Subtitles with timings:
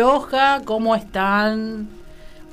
[0.00, 1.90] Aloha, ¿cómo están?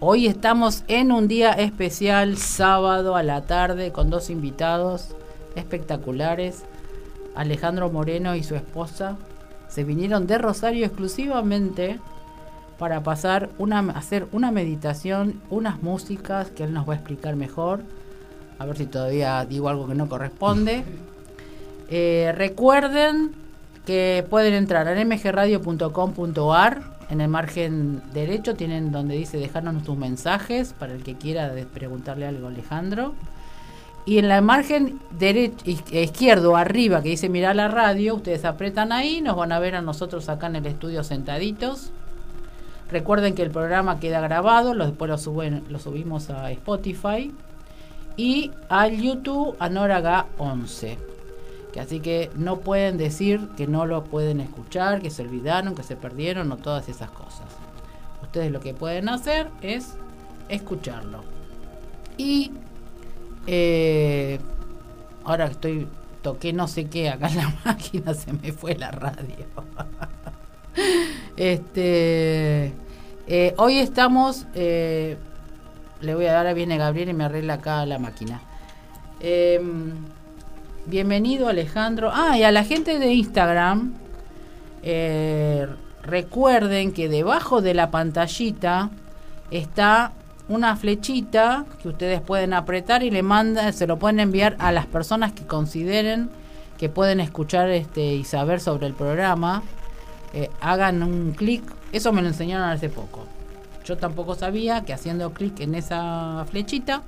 [0.01, 5.15] Hoy estamos en un día especial, sábado a la tarde, con dos invitados
[5.55, 6.65] espectaculares.
[7.35, 9.15] Alejandro Moreno y su esposa
[9.69, 12.01] se vinieron de Rosario exclusivamente
[12.77, 17.79] para pasar una, hacer una meditación, unas músicas que él nos va a explicar mejor.
[18.59, 20.83] A ver si todavía digo algo que no corresponde.
[21.89, 23.31] Eh, recuerden
[23.85, 26.96] que pueden entrar a mgradio.com.ar.
[27.09, 32.27] En el margen derecho tienen donde dice dejarnos tus mensajes para el que quiera preguntarle
[32.27, 33.13] algo a Alejandro.
[34.05, 39.21] Y en la margen derecho, izquierdo, arriba, que dice mirar la radio, ustedes apretan ahí,
[39.21, 41.91] nos van a ver a nosotros acá en el estudio sentaditos.
[42.89, 47.33] Recuerden que el programa queda grabado, lo, después lo, suben, lo subimos a Spotify
[48.15, 51.16] y al YouTube a Noraga 11
[51.77, 55.95] así que no pueden decir que no lo pueden escuchar, que se olvidaron, que se
[55.95, 57.45] perdieron o todas esas cosas.
[58.21, 59.95] Ustedes lo que pueden hacer es
[60.49, 61.23] escucharlo.
[62.17, 62.51] Y
[63.45, 64.39] eh,
[65.23, 65.87] ahora estoy,
[66.21, 69.45] toqué no sé qué acá en la máquina, se me fue la radio.
[71.37, 72.73] este,
[73.27, 75.17] eh, hoy estamos, eh,
[76.01, 78.41] le voy a dar, viene Gabriel y me arregla acá la máquina.
[79.19, 79.93] Em,
[80.89, 82.11] Bienvenido Alejandro.
[82.13, 83.93] Ah, y a la gente de Instagram,
[84.83, 85.67] eh,
[86.01, 88.89] recuerden que debajo de la pantallita
[89.51, 90.13] está
[90.47, 94.85] una flechita que ustedes pueden apretar y le mandan, se lo pueden enviar a las
[94.85, 96.29] personas que consideren
[96.77, 99.63] que pueden escuchar este y saber sobre el programa.
[100.33, 101.63] Eh, hagan un clic.
[101.91, 103.25] Eso me lo enseñaron hace poco.
[103.83, 107.01] Yo tampoco sabía que haciendo clic en esa flechita,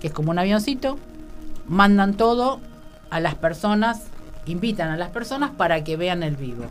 [0.00, 1.00] que es como un avioncito,
[1.66, 2.60] mandan todo
[3.12, 4.04] a las personas,
[4.46, 6.64] invitan a las personas para que vean el vivo.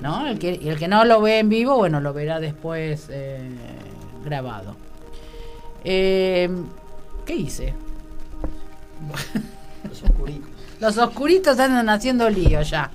[0.00, 0.26] ¿no?
[0.26, 3.48] El que, el que no lo ve en vivo, bueno, lo verá después eh,
[4.24, 4.74] grabado.
[5.84, 6.50] Eh,
[7.24, 7.74] ¿Qué hice?
[9.88, 10.50] Los oscuritos.
[10.80, 12.90] Los oscuritos andan haciendo lío ya.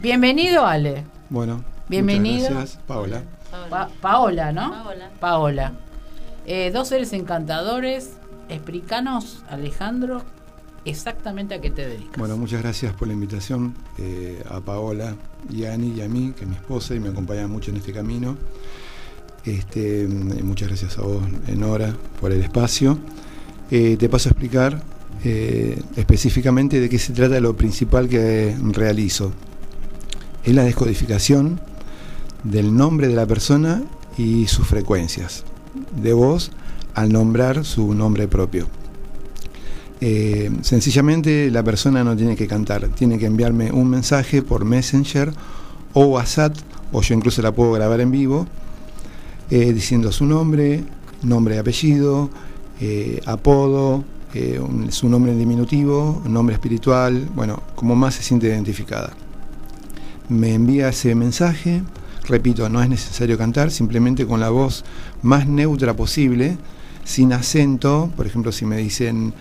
[0.00, 1.04] Bienvenido, Ale.
[1.30, 2.50] Bueno, bienvenido.
[2.50, 3.22] gracias, Paola.
[4.00, 4.70] Paola, ¿no?
[4.70, 5.10] Paola.
[5.18, 5.72] Paola.
[6.46, 8.18] Eh, dos seres encantadores.
[8.50, 10.22] Explícanos, Alejandro,
[10.84, 12.16] exactamente a qué te dedicas.
[12.18, 15.14] Bueno, muchas gracias por la invitación eh, a Paola
[15.50, 17.78] y a Ani y a mí, que es mi esposa y me acompaña mucho en
[17.78, 18.36] este camino.
[19.44, 21.22] Este, muchas gracias a vos,
[21.56, 22.98] Nora, por el espacio.
[23.70, 24.82] Eh, te paso a explicar
[25.24, 29.32] eh, específicamente de qué se trata lo principal que realizo.
[30.44, 31.60] Es la descodificación
[32.44, 33.82] del nombre de la persona
[34.16, 35.44] y sus frecuencias,
[36.00, 36.50] de voz
[36.94, 38.68] al nombrar su nombre propio.
[40.00, 45.32] Eh, sencillamente la persona no tiene que cantar, tiene que enviarme un mensaje por Messenger
[45.92, 46.56] o WhatsApp,
[46.92, 48.46] o yo incluso la puedo grabar en vivo,
[49.50, 50.84] eh, diciendo su nombre,
[51.22, 52.30] nombre y apellido,
[52.80, 54.04] eh, apodo,
[54.90, 59.14] su nombre en diminutivo, nombre espiritual, bueno, como más se siente identificada.
[60.28, 61.82] Me envía ese mensaje,
[62.28, 64.84] repito, no es necesario cantar, simplemente con la voz
[65.22, 66.58] más neutra posible,
[67.04, 69.32] sin acento, por ejemplo, si me dicen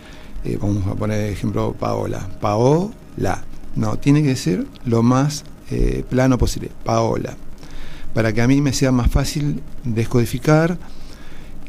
[0.43, 3.43] eh, vamos a poner ejemplo Paola, Paola,
[3.75, 7.35] no, tiene que ser lo más eh, plano posible, Paola,
[8.13, 10.77] para que a mí me sea más fácil descodificar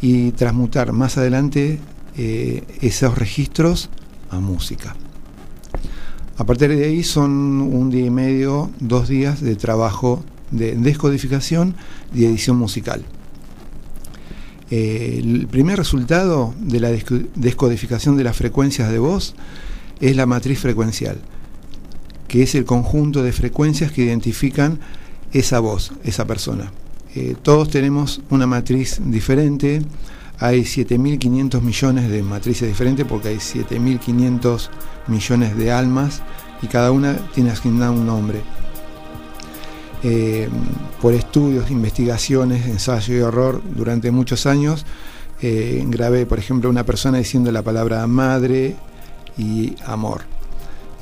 [0.01, 1.79] y transmutar más adelante
[2.17, 3.91] eh, esos registros
[4.31, 4.97] a música.
[6.37, 11.75] A partir de ahí son un día y medio, dos días de trabajo de descodificación
[12.15, 13.05] y edición musical.
[14.71, 19.35] Eh, el primer resultado de la descodificación de las frecuencias de voz
[20.01, 21.19] es la matriz frecuencial,
[22.29, 24.79] que es el conjunto de frecuencias que identifican
[25.33, 26.71] esa voz, esa persona.
[27.15, 29.83] Eh, todos tenemos una matriz diferente,
[30.39, 34.69] hay 7.500 millones de matrices diferentes porque hay 7.500
[35.09, 36.23] millones de almas
[36.63, 38.43] y cada una tiene asignado un nombre.
[40.05, 40.49] Eh,
[41.03, 44.87] por estudios, investigaciones, ensayo y error durante muchos años.
[45.43, 48.77] Eh, grabé, por ejemplo, una persona diciendo la palabra madre
[49.37, 50.23] y amor.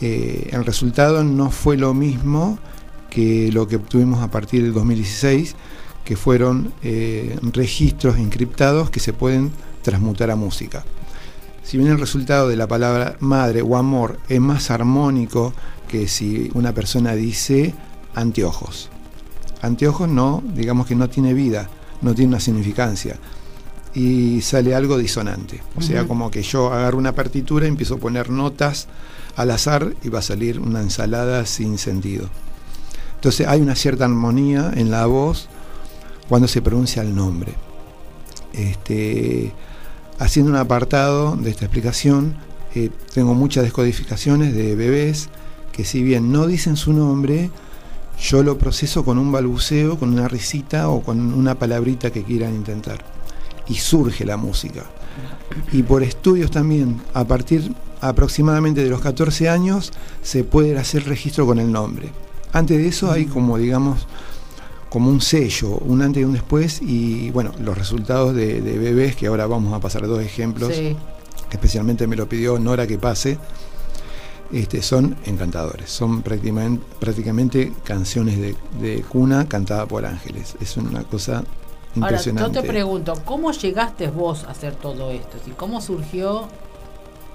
[0.00, 2.58] Eh, el resultado no fue lo mismo
[3.10, 5.56] que lo que obtuvimos a partir del 2016,
[6.04, 6.72] que fueron
[7.52, 9.50] registros encriptados que se pueden
[9.82, 10.84] transmutar a música.
[11.64, 15.52] Si bien el resultado de la palabra madre o amor es más armónico
[15.88, 17.74] que si una persona dice
[18.16, 18.90] anteojos.
[19.62, 21.68] Anteojos no, digamos que no tiene vida,
[22.02, 23.16] no tiene una significancia.
[23.94, 25.62] Y sale algo disonante.
[25.76, 28.88] O sea, como que yo agarro una partitura y empiezo a poner notas
[29.36, 32.28] al azar y va a salir una ensalada sin sentido.
[33.14, 35.48] Entonces hay una cierta armonía en la voz
[36.28, 37.54] cuando se pronuncia el nombre.
[38.52, 39.52] Este,
[40.18, 42.36] haciendo un apartado de esta explicación,
[42.74, 45.30] eh, tengo muchas descodificaciones de bebés
[45.72, 47.50] que si bien no dicen su nombre,
[48.20, 52.54] yo lo proceso con un balbuceo, con una risita o con una palabrita que quieran
[52.54, 53.04] intentar.
[53.68, 54.84] Y surge la música.
[55.72, 59.92] Y por estudios también, a partir aproximadamente de los 14 años,
[60.22, 62.10] se puede hacer registro con el nombre.
[62.52, 64.06] Antes de eso hay como, digamos,
[64.88, 69.26] como un sello, un antes y un después, y bueno, los resultados de, bebés, que
[69.26, 70.72] ahora vamos a pasar dos ejemplos,
[71.50, 73.38] especialmente me lo pidió Nora que pase,
[74.52, 80.56] este, son encantadores, son prácticamente, prácticamente canciones de, cuna cantadas por ángeles.
[80.60, 81.44] Es una cosa
[81.94, 82.42] impresionante.
[82.42, 85.38] Ahora, yo te pregunto, ¿cómo llegaste vos a hacer todo esto?
[85.56, 86.48] ¿Cómo surgió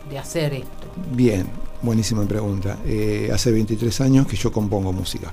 [0.10, 0.88] de hacer esto?
[1.14, 1.48] Bien,
[1.82, 2.78] buenísima pregunta.
[2.86, 5.32] Eh, hace 23 años que yo compongo música.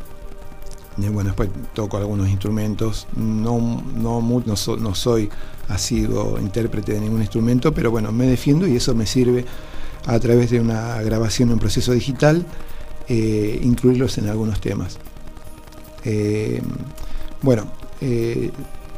[0.97, 3.07] bueno, después toco algunos instrumentos.
[3.15, 5.31] No, no, no, no soy
[5.77, 9.45] sido intérprete de ningún instrumento, pero bueno, me defiendo y eso me sirve
[10.07, 12.47] a través de una grabación en proceso digital,
[13.09, 14.99] eh, incluirlos en algunos temas.
[16.05, 16.63] Eh,
[17.43, 17.67] bueno,
[18.01, 18.51] eh,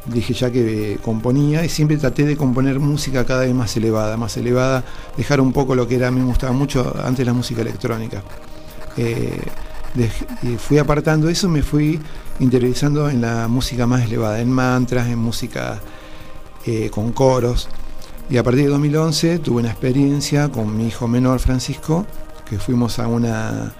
[0.06, 4.36] dije ya que componía y siempre traté de componer música cada vez más elevada, más
[4.36, 4.84] elevada,
[5.16, 8.22] dejar un poco lo que era, a mí me gustaba mucho antes la música electrónica.
[10.58, 12.00] fui apartando eso, me fui
[12.40, 15.80] interiorizando en la música más elevada, en mantras, en música
[16.90, 17.68] con coros.
[18.30, 22.06] Y a partir de 2011 tuve una experiencia con mi hijo menor Francisco,
[22.48, 23.74] que fuimos a una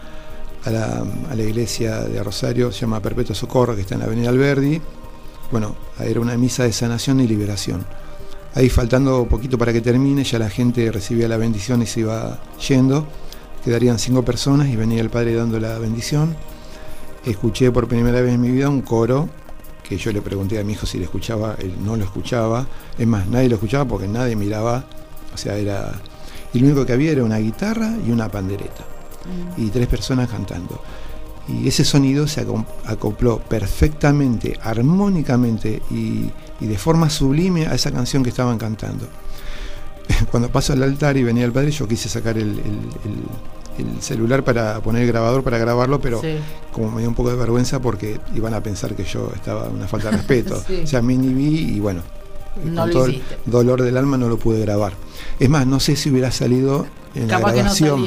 [0.65, 4.83] a la, iglesia de Rosario, se llama Perpetuo Socorro, que está en la Avenida Alberdi.
[5.53, 7.87] Bueno, era una misa de sanación y liberación.
[8.55, 12.41] Ahí faltando poquito para que termine, ya la gente recibía la bendición y se iba
[12.69, 13.07] yendo.
[13.65, 16.35] Quedarían cinco personas y venía el padre dando la bendición.
[17.25, 19.29] Escuché por primera vez en mi vida un coro
[19.91, 22.65] que yo le pregunté a mi hijo si le escuchaba, él no lo escuchaba.
[22.97, 24.85] Es más, nadie lo escuchaba porque nadie miraba.
[25.35, 26.01] O sea, era.
[26.55, 28.85] Y lo único que había era una guitarra y una pandereta.
[29.57, 30.81] Y tres personas cantando.
[31.49, 32.47] Y ese sonido se
[32.87, 39.09] acopló perfectamente, armónicamente y, de forma sublime a esa canción que estaban cantando.
[40.31, 42.63] Cuando paso al altar y venía el padre, yo quise sacar el
[44.01, 46.21] celular para poner el grabador para grabarlo, pero
[46.73, 49.87] como me dio un poco de vergüenza porque iban a pensar que yo estaba una
[49.89, 50.63] falta de respeto.
[50.83, 52.03] O sea, me inhibí y bueno,
[52.75, 54.93] con todo el dolor del alma no lo pude grabar.
[55.39, 58.05] Es más, no sé si hubiera salido en la grabación.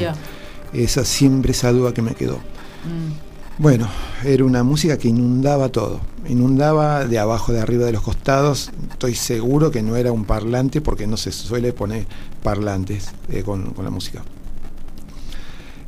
[0.72, 2.36] esa siempre esa duda que me quedó.
[2.36, 3.24] Mm.
[3.56, 3.88] Bueno,
[4.24, 8.72] era una música que inundaba todo, inundaba de abajo, de arriba, de los costados.
[8.90, 12.06] Estoy seguro que no era un parlante porque no se suele poner
[12.42, 14.24] parlantes eh, con la música.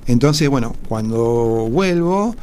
[0.06, 2.35] Entonces, bueno, cuando vuelvo,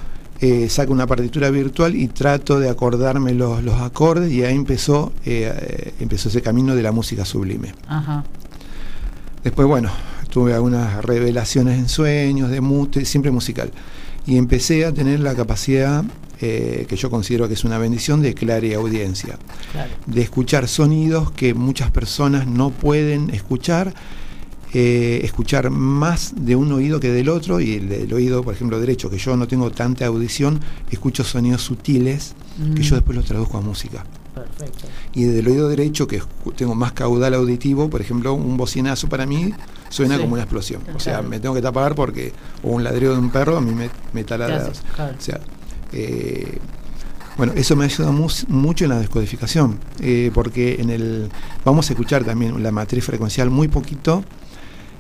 [0.42, 5.94] eh, saco una partitura virtual y trato de acordarme los, acordes y ahí empezó, eh,
[6.00, 7.74] empezó ese camino de la música sublime.
[9.44, 9.90] Después, bueno,
[10.30, 13.72] tuve algunas revelaciones en sueños, de mute, siempre musical.
[14.26, 16.04] Y empecé a tener la capacidad,
[16.42, 19.38] eh, que yo considero que es una bendición, de clare audiencia.
[20.08, 23.94] De escuchar sonidos que muchas personas no pueden escuchar
[24.74, 29.10] eh, escuchar más de un oído que del otro, y el, oído, por ejemplo, derecho,
[29.10, 32.34] que yo no tengo tanta audición, escucho sonidos sutiles
[32.76, 32.98] que yo mm.
[32.98, 34.04] después los traduzco a música.
[34.34, 34.88] Perfecto.
[35.14, 36.22] Y del oído derecho, que
[36.56, 39.54] tengo más caudal auditivo, por ejemplo, un bocinazo para mí
[39.90, 40.82] suena como una explosión.
[40.96, 43.74] O sea, me tengo que tapar porque, o un ladrido de un perro a mí
[43.74, 44.72] me, me taladra.
[44.98, 45.40] O sea,
[45.92, 46.58] eh,
[47.38, 51.30] bueno, eso me ayuda mucho en la descodificación, eh, porque en el
[51.66, 54.24] vamos a escuchar también la matriz frecuencial muy poquito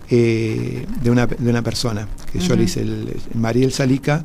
[0.10, 4.24] eh, de, una, de, una, persona, que yo le hice el, Mariel Salica,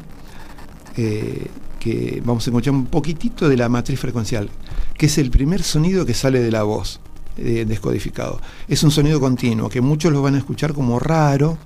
[0.96, 1.46] eh,
[1.78, 4.50] que vamos a escuchar un poquitito de la matriz frecuencial,
[4.96, 7.00] que es el primer sonido que sale de la voz
[7.36, 8.40] eh, descodificado.
[8.66, 11.56] Es un sonido continuo, que muchos lo van a escuchar como raro,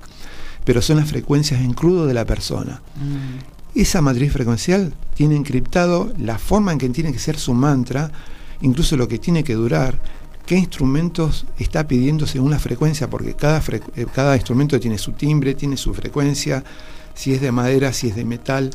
[0.65, 2.83] pero son las frecuencias en crudo de la persona.
[2.97, 3.79] Mm.
[3.81, 8.13] Esa matriz frecuencial tiene encriptado la forma en que tiene que ser su mantra,
[8.61, 9.99] incluso lo que tiene que durar,
[10.47, 13.63] qué instrumentos está pidiendo según la frecuencia, porque cada,
[13.97, 16.65] eh, cada instrumento tiene su timbre, tiene su frecuencia,
[17.15, 18.71] si es de madera, si es de metal,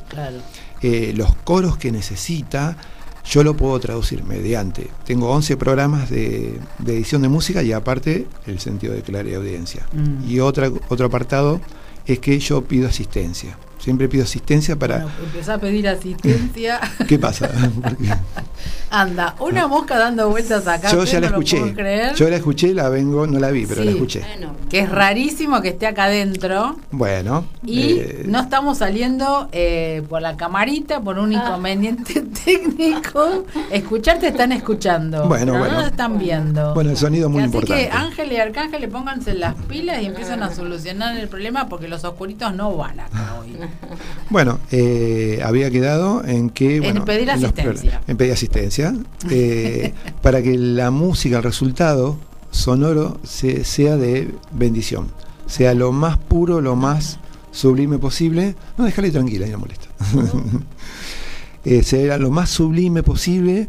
[0.81, 2.77] eh, los coros que necesita,
[3.25, 4.89] yo lo puedo traducir mediante.
[5.05, 9.85] Tengo 11 programas de, edición de música y aparte el sentido de clara audiencia.
[9.91, 10.29] Mm.
[10.29, 11.59] Y otra, otro apartado
[12.05, 13.57] es que yo pido asistencia.
[13.87, 14.97] Siempre pido asistencia para...
[14.97, 16.81] Bueno, empezá a pedir asistencia.
[17.07, 17.49] ¿Qué pasa?
[18.89, 20.91] Anda, una mosca dando vueltas acá.
[20.91, 21.73] Yo ya la escuché.
[22.15, 24.19] Yo la escuché, la vengo, no la vi, pero la escuché.
[24.19, 26.77] Bueno, que es rarísimo que esté acá adentro.
[26.91, 27.45] Bueno.
[27.63, 31.43] Y eh, no estamos saliendo eh, por la camarita por un ah.
[31.45, 33.45] inconveniente técnico.
[33.71, 35.27] Escucharte están escuchando.
[35.27, 35.81] Bueno, bueno.
[35.81, 36.73] No están viendo.
[36.73, 37.89] Bueno, el sonido es muy importante.
[37.89, 41.67] Así que Ángel y Arcángel le pónganse las pilas y empiezan a solucionar el problema
[41.67, 43.57] porque los oscuritos no van acá hoy.
[44.29, 46.77] Bueno, eh, había quedado en que...
[46.77, 48.01] en pedir asistencia.
[48.07, 48.93] En pedir asistencia.
[49.29, 52.17] Eh, para que la música, el resultado
[52.51, 55.07] sonoro sea de bendición.
[55.45, 57.19] Sea lo más puro, lo más
[57.51, 58.55] sublime posible.
[58.77, 59.87] No, déjale tranquila, no molesta.
[61.65, 63.67] eh, sea lo más sublime posible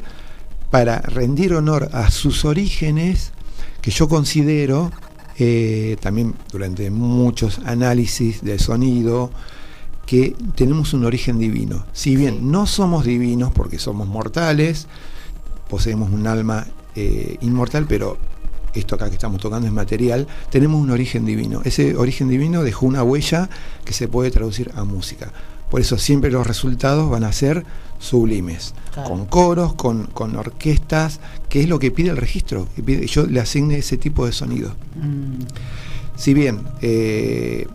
[0.71, 3.33] para rendir honor a sus orígenes,
[3.81, 4.91] que yo considero,
[5.39, 9.31] eh, también durante muchos análisis de sonido,
[10.09, 11.85] que tenemos un origen divino.
[11.93, 14.87] Si bien no somos divinos porque somos mortales,
[15.69, 18.17] poseemos un alma eh, inmortal, pero
[18.73, 21.61] esto acá que estamos tocando es material, tenemos un origen divino.
[21.63, 23.51] Ese origen divino dejó una huella
[23.85, 25.31] que se puede traducir a música.
[25.71, 27.67] Por eso siempre los resultados van a ser
[27.99, 28.73] sublimes,
[29.07, 32.67] con coros, con, orquestas, que es lo que pide el registro.
[33.07, 34.71] Yo le asigne ese tipo de sonido.
[34.97, 35.45] Mm.
[36.17, 37.67] Si bien eh,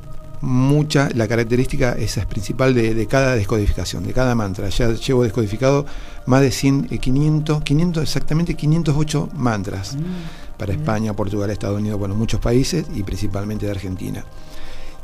[0.44, 4.68] mucha, la característica esa es principal de, cada descodificación, de cada mantra.
[4.68, 5.86] Ya llevo descodificado
[6.26, 12.14] más de 100, 500, 500 exactamente 508 mantras mm, para España, Portugal, Estados Unidos, bueno,
[12.14, 14.26] muchos países y principalmente de Argentina.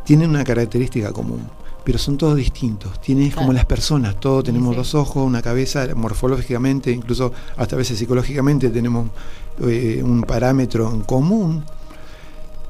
[0.03, 1.47] Tienen una característica común,
[1.85, 2.99] pero son todos distintos.
[2.99, 7.97] Tienen como las personas, todos tenemos dos ojos, una cabeza, morfológicamente, incluso hasta a veces
[7.97, 9.09] psicológicamente tenemos
[9.61, 11.63] eh, un parámetro en común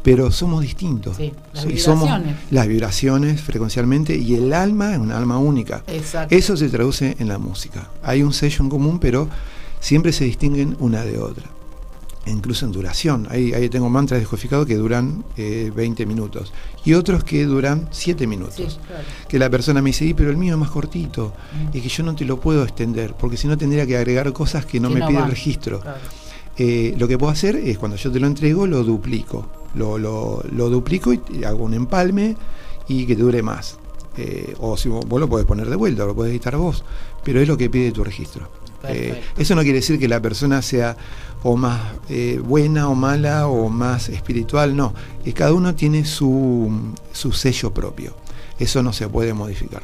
[0.03, 1.17] pero somos distintos.
[1.17, 2.09] Sí, las y somos
[2.51, 5.83] las vibraciones frecuencialmente y el alma es un alma única.
[6.29, 7.89] Eso se traduce en la música.
[8.03, 9.27] Hay un sello en común, pero
[9.79, 11.45] siempre se distinguen una de otra.
[12.25, 13.27] incluso en duración.
[13.29, 16.53] Ahí, ahí tengo mantras descodificados que duran 20 eh, minutos
[16.85, 18.79] y otros que duran 7 minutos.
[19.27, 21.77] Que la persona me dice, pero el mío es más cortito mm.
[21.77, 24.65] y que yo no te lo puedo extender porque si no tendría que agregar cosas
[24.65, 25.81] que no me pide el registro.
[26.57, 29.58] Eh, lo que puedo hacer es cuando yo te lo entrego, lo duplico.
[29.75, 32.35] Lo, lo, duplico y hago un empalme
[32.87, 33.77] y que dure más.
[34.17, 36.83] Eh, o si vos, lo podés poner de vuelta, lo podés editar vos,
[37.23, 38.49] pero es lo que pide tu registro.
[38.83, 40.95] Eh, eso no quiere decir que la persona sea
[41.43, 41.79] o más
[42.43, 44.93] buena o mala o más espiritual, no.
[45.35, 46.71] cada uno tiene su,
[47.11, 48.13] su sello propio.
[48.57, 49.83] Eso no se puede modificar.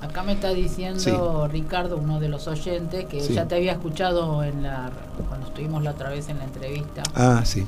[0.00, 4.62] Acá me está diciendo Ricardo, uno de los oyentes, que ya te había escuchado en
[4.62, 4.90] la
[5.28, 7.02] cuando estuvimos la otra vez en la entrevista.
[7.14, 7.66] Ah, sí.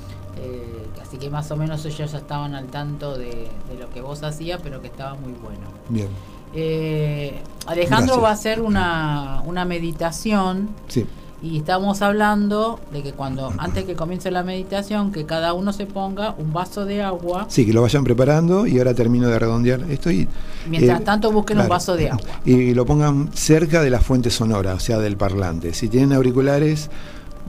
[1.10, 4.60] Así que más o menos ellos ya estaban al tanto de, lo que vos hacías,
[4.62, 5.66] pero que estaba muy bueno.
[5.88, 6.06] Bien.
[6.54, 10.68] Eh, Alejandro va a hacer una, una meditación.
[10.86, 11.04] Sí
[11.42, 15.86] y estamos hablando de que cuando antes que comience la meditación que cada uno se
[15.86, 19.80] ponga un vaso de agua sí que lo vayan preparando y ahora termino de redondear
[19.90, 20.28] esto y
[20.68, 24.30] mientras eh, tanto busquen un vaso de agua y lo pongan cerca de la fuente
[24.30, 26.90] sonora o sea del parlante si tienen auriculares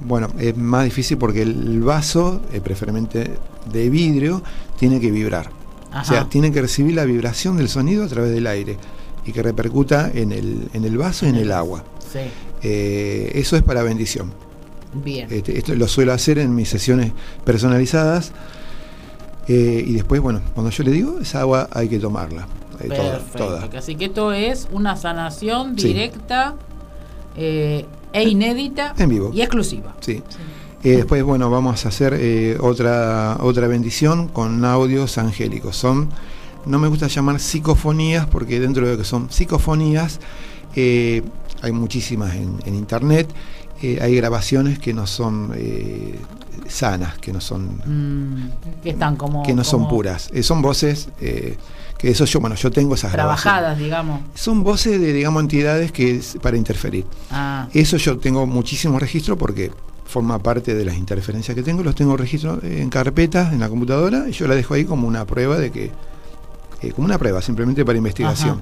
[0.02, 3.38] bueno es más difícil porque el vaso eh, preferentemente
[3.72, 4.42] de vidrio
[4.78, 5.50] tiene que vibrar
[5.94, 8.78] o sea tiene que recibir la vibración del sonido a través del aire
[9.26, 12.20] y que repercuta en el, en el vaso y en el agua sí.
[12.64, 14.32] Eh, eso es para bendición.
[14.94, 15.28] Bien.
[15.32, 17.12] Este, esto lo suelo hacer en mis sesiones
[17.44, 18.32] personalizadas.
[19.48, 22.48] Eh, y después, bueno, cuando yo le digo, esa agua hay que tomarla.
[22.80, 22.90] Eh,
[23.36, 26.56] toda, Así que esto es una sanación directa
[28.14, 29.32] e inédita en vivo.
[29.34, 29.96] y exclusiva.
[30.00, 30.22] Sí.
[30.84, 35.76] después, bueno, vamos a hacer otra, otra bendición con audios angélicos.
[35.76, 36.10] Son,
[36.66, 40.20] no me gusta llamar psicofonías porque dentro de lo que son psicofonías,
[41.62, 43.30] hay muchísimas en, internet,
[43.82, 46.16] eh, hay grabaciones que no son eh,
[46.68, 47.82] sanas, que no son...
[47.86, 49.44] Mm, que están como...
[49.44, 51.10] Que no son puras, eh, son voces...
[51.18, 51.58] que
[52.10, 54.22] eso yo, bueno, yo tengo esas Trabajadas, digamos.
[54.34, 57.06] Son voces de, digamos, entidades que es para interferir.
[57.30, 57.68] Ah.
[57.74, 59.72] Eso yo tengo muchísimo registro porque
[60.12, 64.26] forma parte de las interferencias que tengo, los tengo registro en carpetas en la computadora
[64.28, 65.92] y yo la dejo ahí como una prueba de que,
[66.94, 68.62] como una prueba, simplemente para investigación.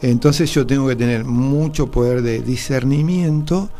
[0.00, 3.70] Entonces yo tengo que tener mucho poder de discernimiento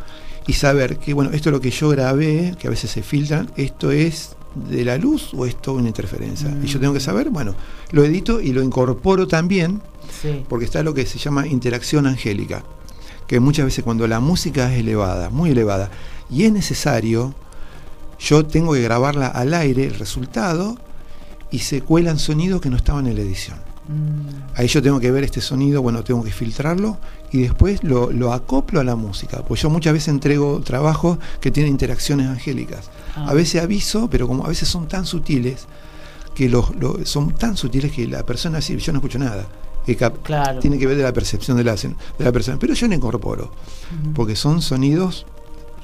[0.46, 3.50] y saber que, bueno, esto es lo que yo grabé, que a veces se filtran,
[3.56, 6.54] esto es de la luz o esto es una interferencia.
[6.62, 7.02] Y yo tengo que mm.
[7.02, 7.54] saber, bueno,
[7.90, 9.80] lo edito y lo incorporo también,
[10.48, 12.64] porque está lo que se llama interacción angélica,
[13.26, 15.90] que muchas veces cuando la música es elevada, muy elevada,
[16.28, 17.34] y es necesario,
[18.18, 20.76] yo tengo que grabarla al aire, el resultado,
[21.50, 23.58] y se cuelan sonidos que no estaban en la edición.
[23.88, 24.56] Mm.
[24.56, 26.98] Ahí yo tengo que ver este sonido, bueno, tengo que filtrarlo
[27.32, 29.42] y después lo, acoplo a la música.
[29.42, 32.90] Pues yo muchas veces entrego trabajos que tienen interacciones angélicas.
[33.16, 33.30] Ah.
[33.30, 35.66] A veces aviso, pero como a veces son tan sutiles,
[36.34, 36.72] que los,
[37.04, 39.46] son tan sutiles que la persona así, yo no escucho nada.
[40.60, 42.58] Tiene que ver de la percepción de la, de la persona.
[42.58, 43.50] Pero yo no incorporo,
[44.14, 45.26] porque son sonidos,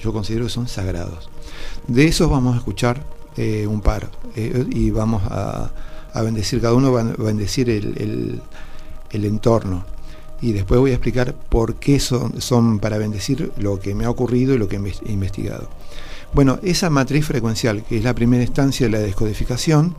[0.00, 1.28] yo considero que son sagrados.
[1.86, 3.02] De esos vamos a escuchar
[3.36, 5.70] eh, un par eh, y vamos a,
[6.14, 8.40] bendecir, cada uno va a bendecir el,
[9.10, 9.84] entorno.
[10.40, 14.10] Y después voy a explicar por qué son, son para bendecir lo que me ha
[14.10, 15.68] ocurrido y lo que he investigado.
[16.32, 19.94] Bueno, esa matriz frecuencial, que es la primera instancia de la descodificación,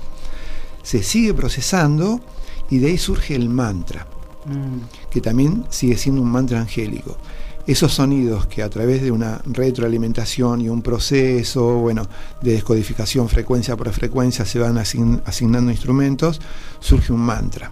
[0.83, 2.21] se sigue procesando
[2.69, 4.07] y de ahí surge el mantra,
[4.45, 5.09] mm.
[5.09, 7.17] que también sigue siendo un mantra angélico.
[7.65, 12.07] Esos sonidos que a través de una retroalimentación y un proceso bueno,
[12.41, 16.41] de descodificación frecuencia por frecuencia se van asignando instrumentos,
[16.79, 17.71] surge un mantra.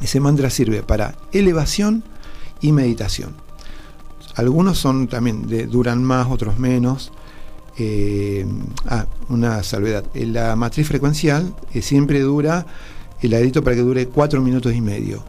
[0.00, 2.04] Ese mantra sirve para elevación
[2.60, 3.34] y meditación.
[4.36, 7.12] Algunos son también de, duran más, otros menos.
[7.78, 8.46] Eh,
[8.86, 10.04] ah, una salvedad.
[10.14, 12.66] La matriz frecuencial eh, siempre dura
[13.20, 15.24] el edito para que dure cuatro minutos y medio.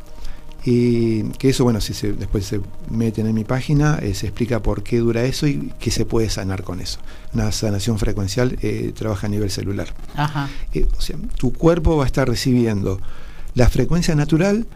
[0.68, 4.64] Y que eso, bueno, si se, después se meten en mi página, eh, se explica
[4.64, 7.00] por qué dura eso y qué se puede sanar con eso.
[7.36, 9.94] Una sanación frecuencial eh, trabaja a nivel celular.
[10.74, 13.00] Eh, o sea, tu cuerpo va a estar recibiendo
[13.56, 14.68] la frecuencia natural,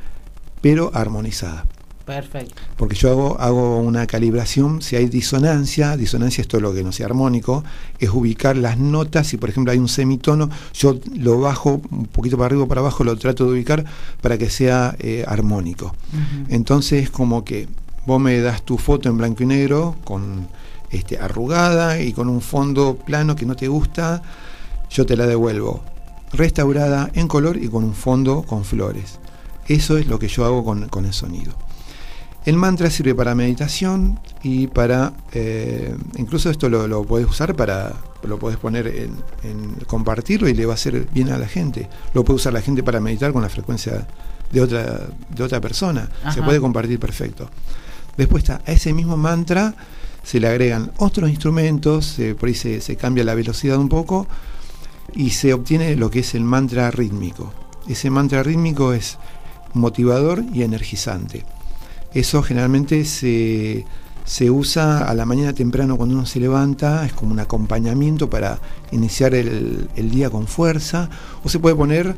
[0.61, 1.65] pero armonizada.
[2.05, 2.59] Perfecto.
[2.75, 6.91] Porque yo hago, hago una calibración, si hay disonancia, disonancia es todo lo que no
[6.91, 7.63] sea armónico,
[7.99, 12.35] es ubicar las notas, si por ejemplo hay un semitono, yo lo bajo un poquito
[12.35, 13.85] para arriba o para abajo, lo trato de ubicar
[14.21, 15.93] para que sea eh, armónico.
[16.47, 17.67] Entonces como que
[18.07, 20.47] vos me das tu foto en blanco y negro, con
[20.89, 24.23] este, arrugada y con un fondo plano que no te gusta,
[24.89, 25.83] yo te la devuelvo
[26.31, 29.19] restaurada en color y con un fondo con flores.
[29.67, 31.53] Eso es lo que yo hago con el sonido.
[32.45, 38.39] El mantra sirve para meditación y para, eh, incluso esto lo, puedes usar para, lo
[38.39, 41.89] puedes poner en, compartirlo y le va a hacer bien a la gente.
[42.13, 44.07] Lo puede usar la gente para meditar con la frecuencia
[44.51, 46.09] de otra, de otra persona.
[46.33, 47.49] Se puede compartir perfecto.
[48.15, 49.75] Después está, a ese mismo mantra
[50.23, 54.27] se le agregan otros instrumentos, por ahí se, se cambia la velocidad un poco
[55.15, 57.53] y se obtiene lo que es el mantra rítmico.
[57.87, 59.17] Ese mantra rítmico es
[59.73, 61.45] motivador y energizante.
[62.13, 63.85] Eso generalmente se,
[64.49, 68.59] usa a la mañana temprano cuando uno se levanta, es como un acompañamiento para
[68.91, 71.09] iniciar el, día con fuerza,
[71.43, 72.15] o se puede poner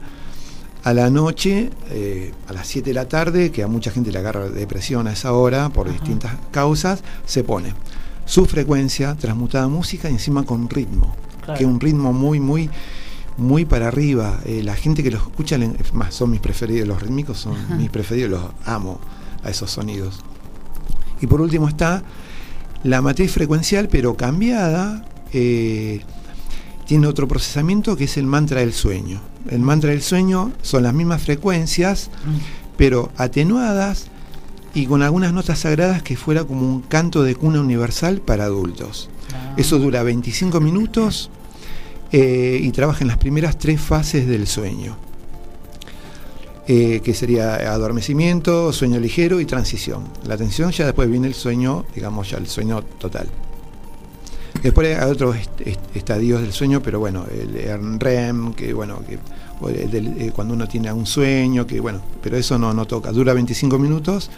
[0.84, 4.20] a la noche, eh, a las 7 de la tarde, que a mucha gente le
[4.20, 7.74] agarra depresión a esa hora por distintas causas, se pone
[8.26, 12.70] su frecuencia transmutada a música y encima con ritmo, que es un ritmo muy, muy
[13.38, 14.40] muy para arriba.
[14.46, 15.58] Eh, la gente que los escucha,
[15.94, 19.00] más, son mis preferidos, los rítmicos son mis preferidos, los amo
[19.44, 20.20] a esos sonidos.
[21.22, 22.04] Y por último está
[22.84, 26.02] la matriz frecuencial, pero cambiada, eh,
[26.86, 29.22] tiene otro procesamiento que es el mantra del sueño.
[29.50, 32.10] El mantra del sueño son las mismas frecuencias,
[32.78, 34.08] pero atenuadas
[34.74, 39.10] y con algunas notas sagradas que fuera como un canto de cuna universal para adultos.
[39.58, 41.30] Eso dura 25 minutos
[42.12, 44.98] eh, y trabaja en las primeras tres fases del sueño.
[46.68, 50.04] Eh, que sería adormecimiento, sueño ligero y transición.
[50.26, 53.28] La atención ya después viene el sueño, digamos ya el sueño total.
[54.62, 55.36] Después hay otros
[55.96, 59.18] estadios del sueño, pero bueno, el REM, que bueno, que
[59.70, 63.80] eh, cuando uno tiene un sueño, que bueno, pero eso no, no toca, dura 25
[63.80, 64.30] minutos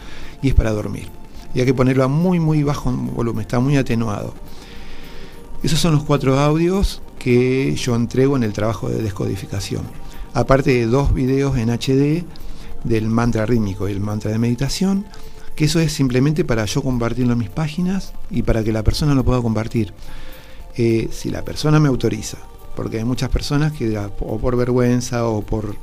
[0.42, 1.08] y es para dormir.
[1.54, 4.34] Y hay que ponerlo a muy, muy bajo volumen, está muy atenuado.
[5.64, 9.82] Esos son los cuatro audios que yo entrego en el trabajo de descodificación
[10.34, 12.24] aparte de dos videos en HD
[12.82, 15.06] del mantra rítmico y el mantra de meditación,
[15.54, 19.14] que eso es simplemente para yo compartirlo en mis páginas y para que la persona
[19.14, 19.94] lo pueda compartir.
[20.76, 22.38] Eh, si la persona me autoriza,
[22.74, 25.76] porque hay muchas personas que o por vergüenza o por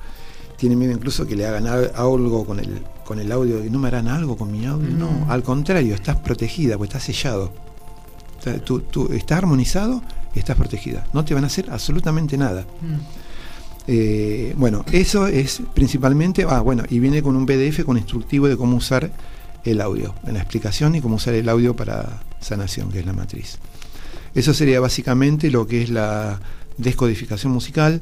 [0.57, 3.87] tienen miedo incluso que le hagan algo con el, con el audio, y no me
[3.87, 4.89] harán algo con mi audio.
[4.89, 7.51] No, al contrario, estás protegida, pues estás sellado.
[8.63, 10.01] Tú, estás armonizado,
[10.35, 11.05] estás protegida.
[11.13, 12.61] No te van a hacer absolutamente nada.
[12.81, 13.21] Mm.
[13.87, 18.55] Eh, bueno, eso es principalmente, ah, bueno, y viene con un PDF con instructivo de
[18.55, 19.11] cómo usar
[19.63, 23.13] el audio, en la explicación y cómo usar el audio para sanación, que es la
[23.13, 23.57] matriz.
[24.33, 26.39] Eso sería básicamente lo que es la
[26.77, 28.01] descodificación musical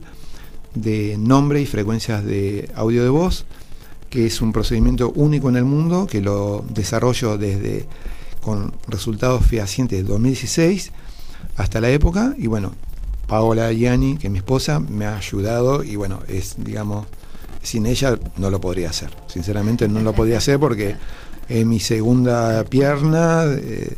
[0.75, 3.45] de nombre y frecuencias de audio de voz,
[4.09, 7.87] que es un procedimiento único en el mundo, que lo desarrollo desde
[8.41, 10.91] con resultados fehacientes de 2016
[11.57, 12.73] hasta la época, y bueno,
[13.27, 17.05] Paola Gianni, que es mi esposa, me ha ayudado y bueno, es, digamos,
[17.61, 19.11] sin ella no lo podría hacer.
[19.27, 20.95] Sinceramente no lo podría hacer porque
[21.47, 23.95] es mi segunda pierna eh,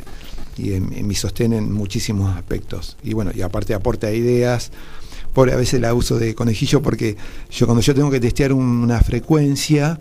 [0.58, 2.96] y me sostiene en muchísimos aspectos.
[3.02, 4.70] Y bueno, y aparte aporta ideas.
[5.32, 7.16] Por a veces la uso de conejillo porque
[7.50, 9.98] yo cuando yo tengo que testear una frecuencia,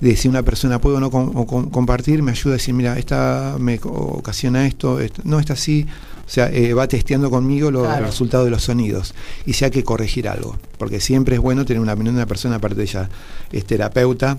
[0.00, 3.78] de si una persona puede o no compartir, me ayuda a decir, mira, esta me
[3.82, 5.86] ocasiona esto, no está así,
[6.26, 9.14] o sea, eh, va testeando conmigo los resultados de los sonidos.
[9.44, 12.26] Y si hay que corregir algo, porque siempre es bueno tener una opinión de una
[12.26, 13.08] persona, aparte de ella
[13.52, 14.38] es terapeuta,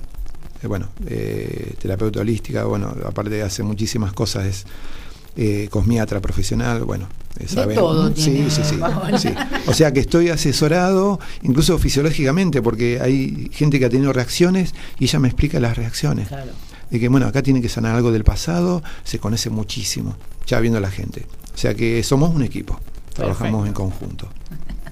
[0.61, 4.65] eh, bueno, eh, terapeuta holística, bueno, aparte de hace muchísimas cosas, es
[5.37, 7.07] eh, cosmiatra profesional, bueno,
[7.45, 7.75] saben.
[7.75, 8.61] todo sí, sí,
[9.17, 9.29] sí,
[9.67, 15.05] O sea que estoy asesorado, incluso fisiológicamente, porque hay gente que ha tenido reacciones y
[15.05, 16.27] ella me explica las reacciones.
[16.27, 16.51] Claro.
[16.89, 20.79] De que, bueno, acá tiene que sanar algo del pasado, se conoce muchísimo, ya viendo
[20.79, 21.25] la gente.
[21.53, 22.79] O sea que somos un equipo,
[23.13, 24.29] trabajamos en conjunto.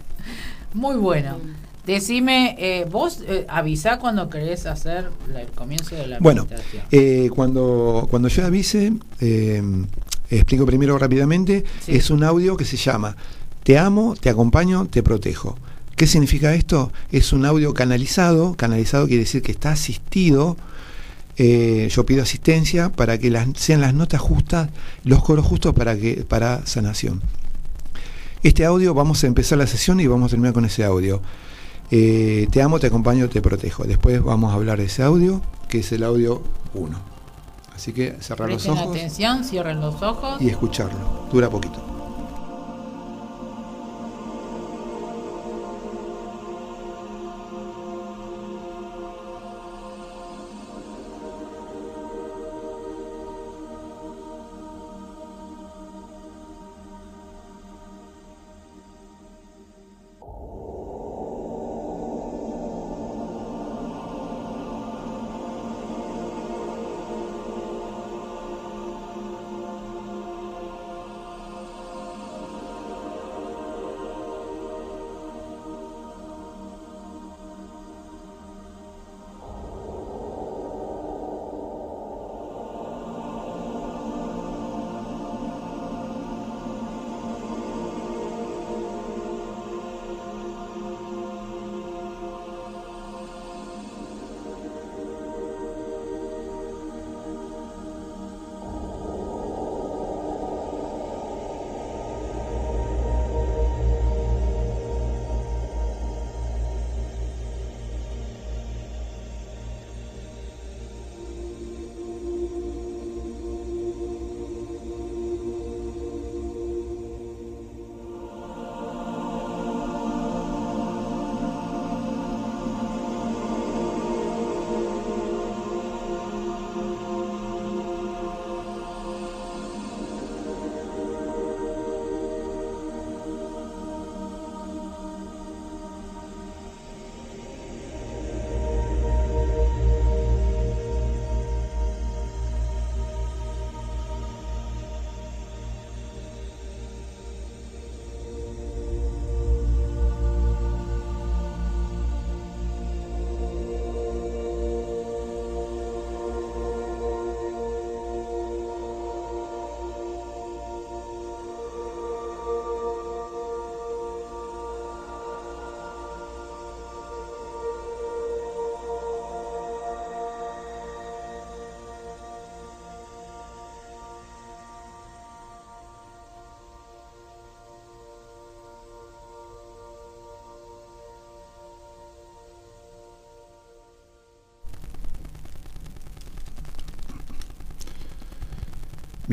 [0.74, 1.38] Muy bueno.
[1.86, 6.48] Decime, eh, vos eh, avisá cuando querés hacer el comienzo de la Bueno,
[6.92, 9.62] eh, cuando, cuando yo avise, eh,
[10.30, 13.16] explico primero rápidamente, es un audio que se llama
[13.64, 15.58] Te amo, te acompaño, te protejo.
[15.96, 16.92] ¿Qué significa esto?
[17.12, 20.58] Es un audio canalizado, canalizado quiere decir que está asistido,
[21.38, 24.70] yo pido asistencia para que las, sean las notas justas,
[25.04, 27.22] los coros justos para, que, para sanación.
[28.44, 31.22] Este audio vamos a empezar la sesión y vamos a terminar con ese audio.
[31.92, 33.86] Eh, te amo, te acompaño, te protejo.
[33.86, 37.13] Después vamos a hablar de ese audio, que es el audio 1.
[37.76, 38.96] Así que cerrar los ojos.
[38.96, 40.42] atención, cierren los ojos.
[40.42, 41.28] Y escucharlo.
[41.32, 41.93] Dura poquito.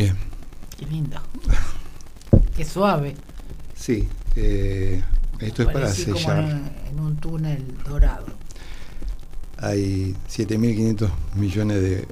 [0.00, 0.16] Bien.
[0.78, 1.20] Qué lindo.
[2.56, 3.14] Qué suave.
[3.76, 5.02] Sí, eh,
[5.40, 6.38] esto es para sellar.
[6.88, 8.24] en, un túnel dorado.
[9.58, 12.08] Hay 7.500 millones de,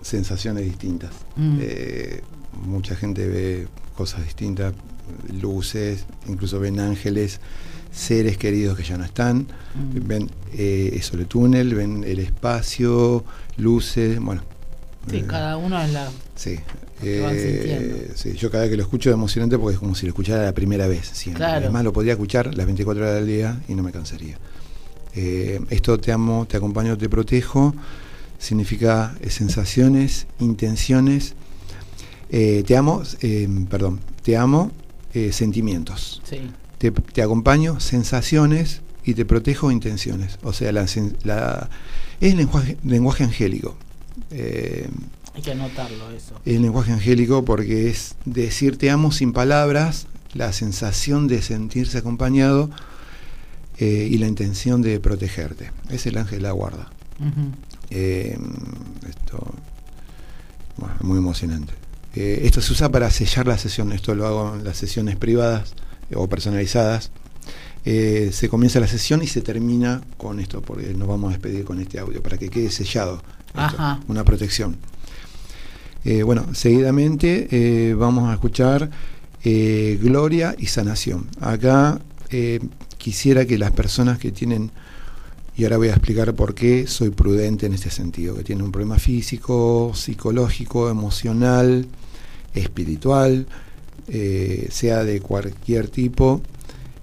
[0.00, 1.10] sensaciones distintas.
[1.36, 1.58] Mm.
[1.60, 2.22] Eh,
[2.64, 4.72] mucha gente ve cosas distintas,
[5.38, 7.40] luces, incluso ven ángeles,
[7.92, 9.40] seres queridos que ya no están,
[9.74, 10.06] mm.
[10.06, 13.22] ven eh, eso el túnel, ven el espacio,
[13.58, 14.42] luces, bueno,
[15.10, 16.08] Sí, cada uno es la.
[16.34, 16.58] Sí.
[17.02, 20.10] Eh, sí, yo cada vez que lo escucho es emocionante porque es como si lo
[20.10, 21.08] escuchara la primera vez.
[21.12, 21.44] Siempre.
[21.44, 24.38] Además, lo podría escuchar las 24 horas del día y no me cansaría.
[25.14, 27.74] Eh, esto te amo, te acompaño, te protejo,
[28.38, 31.34] significa eh, sensaciones, intenciones.
[32.28, 33.02] te amo,
[33.70, 34.72] perdón, te amo,
[35.30, 36.22] sentimientos.
[36.28, 36.40] Sí.
[36.78, 40.38] Te, te, acompaño, sensaciones, y te protejo intenciones.
[40.42, 40.82] O sea, la,
[42.20, 43.76] es lenguaje, lenguaje angélico.
[45.36, 46.40] Eh, Hay que anotarlo eso.
[46.44, 52.70] Es lenguaje angélico porque es decir te amo sin palabras, la sensación de sentirse acompañado
[53.78, 55.70] eh, y la intención de protegerte.
[55.90, 56.90] Es el ángel de la guarda.
[57.90, 58.38] Eh,
[59.08, 59.54] esto,
[61.00, 61.72] muy emocionante.
[62.14, 63.92] esto se usa para sellar la sesión.
[63.92, 65.74] Esto lo hago en las sesiones privadas
[66.14, 67.10] o personalizadas.
[67.84, 71.80] se comienza la sesión y se termina con esto, porque nos vamos a despedir con
[71.80, 73.22] este audio, para que quede sellado
[74.08, 74.76] una protección.
[76.08, 78.88] Eh, bueno, seguidamente eh, vamos a escuchar
[79.42, 81.26] eh, Gloria y Sanación.
[81.40, 82.00] Acá
[82.96, 84.70] quisiera que las personas que tienen,
[85.56, 88.70] y ahora voy a explicar por qué soy prudente en este sentido, que tienen un
[88.70, 91.86] problema físico, psicológico, emocional,
[92.54, 93.46] espiritual,
[94.70, 96.40] sea de cualquier tipo,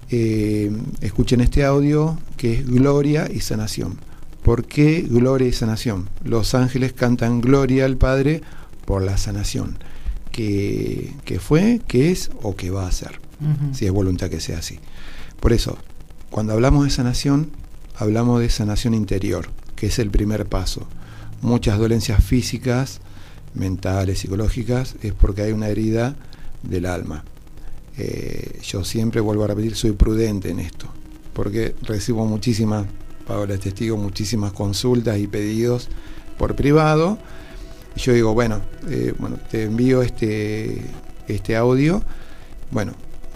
[0.10, 3.98] escuchen este audio que es Gloria y Sanación.
[4.44, 6.10] ¿Por qué gloria y sanación?
[6.26, 8.42] Los ángeles cantan gloria al Padre
[8.86, 9.78] por la sanación
[10.32, 13.20] que, fue, que es o que va a ser,
[13.72, 14.80] si es voluntad que sea así.
[15.40, 15.78] Por eso,
[16.30, 17.52] cuando hablamos de sanación,
[17.96, 20.88] hablamos de sanación interior, que es el primer paso.
[21.42, 23.02] Muchas dolencias físicas,
[23.54, 26.16] mentales, psicológicas, es porque hay una herida
[26.64, 27.24] del alma.
[27.98, 30.88] Eh, yo siempre vuelvo a repetir, soy prudente en esto,
[31.34, 32.88] porque recibo muchísimas
[33.26, 35.90] Paola es testigo, muchísimas consultas y pedidos
[36.38, 37.18] por privado.
[37.96, 40.82] Y yo digo, bueno, eh, bueno, te envío este,
[41.28, 42.02] este audio.
[42.72, 42.94] Bueno,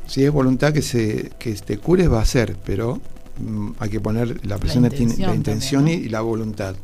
[0.08, 3.00] si es voluntad que se que te cures va a ser, pero
[3.40, 6.76] mm, hay que poner la persona tiene la intención y, la voluntad.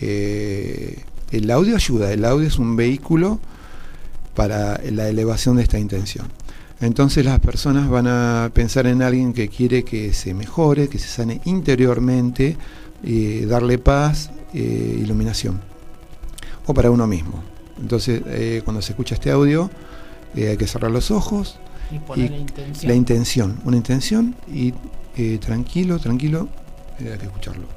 [0.00, 3.40] Eh, el audio ayuda, el audio es un vehículo
[4.34, 6.26] para la elevación de esta intención.
[6.80, 11.08] Entonces las personas van a pensar en alguien que quiere que se mejore, que se
[11.08, 12.56] sane interiormente,
[13.02, 15.60] eh, darle paz, eh, iluminación.
[16.66, 17.42] O para uno mismo.
[17.80, 19.70] Entonces eh, cuando se escucha este audio
[20.34, 21.58] hay que cerrar los ojos.
[21.90, 22.88] Y poner la intención.
[22.88, 24.72] La intención, una intención y
[25.38, 26.48] tranquilo, tranquilo,
[26.98, 27.75] hay que escucharlo.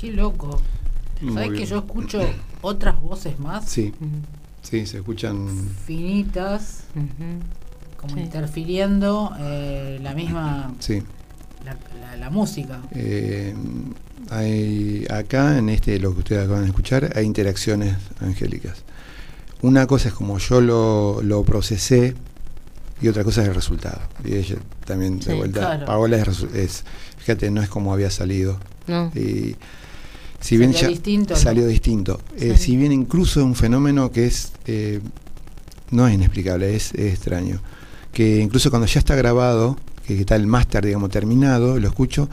[0.00, 0.60] Qué loco.
[1.34, 2.20] ¿Sabes que yo escucho
[2.62, 3.68] otras voces más?
[3.68, 3.92] Sí,
[4.62, 5.46] sí, se escuchan.
[5.86, 6.84] Finitas,
[7.98, 10.72] como interfiriendo eh, la misma.
[10.78, 11.02] Sí.
[12.18, 12.80] La, música.
[12.92, 13.54] Eh,
[14.30, 18.82] hay, acá, en este, lo que ustedes acaban de escuchar, hay interacciones angélicas.
[19.62, 22.14] Una cosa es como yo lo, lo procesé
[23.02, 24.00] y otra cosa es el resultado.
[24.24, 25.86] Y ella también, de Sí, vuelta, claro.
[25.86, 26.84] Paola es, es-
[27.18, 28.58] fíjate, no es como había salido.
[28.86, 29.10] No.
[29.14, 29.56] Y
[30.40, 31.40] si bien Salió ya distinto, ¿no?
[31.40, 32.20] salió distinto.
[32.36, 32.64] Eh, Sí.
[32.64, 35.00] si bien incluso es un fenómeno que es eh,
[35.90, 37.60] no es inexplicable, es, es extraño.
[38.12, 39.76] Que incluso cuando ya está grabado,
[40.06, 42.28] que, que está el máster, digamos, terminado, lo escucho,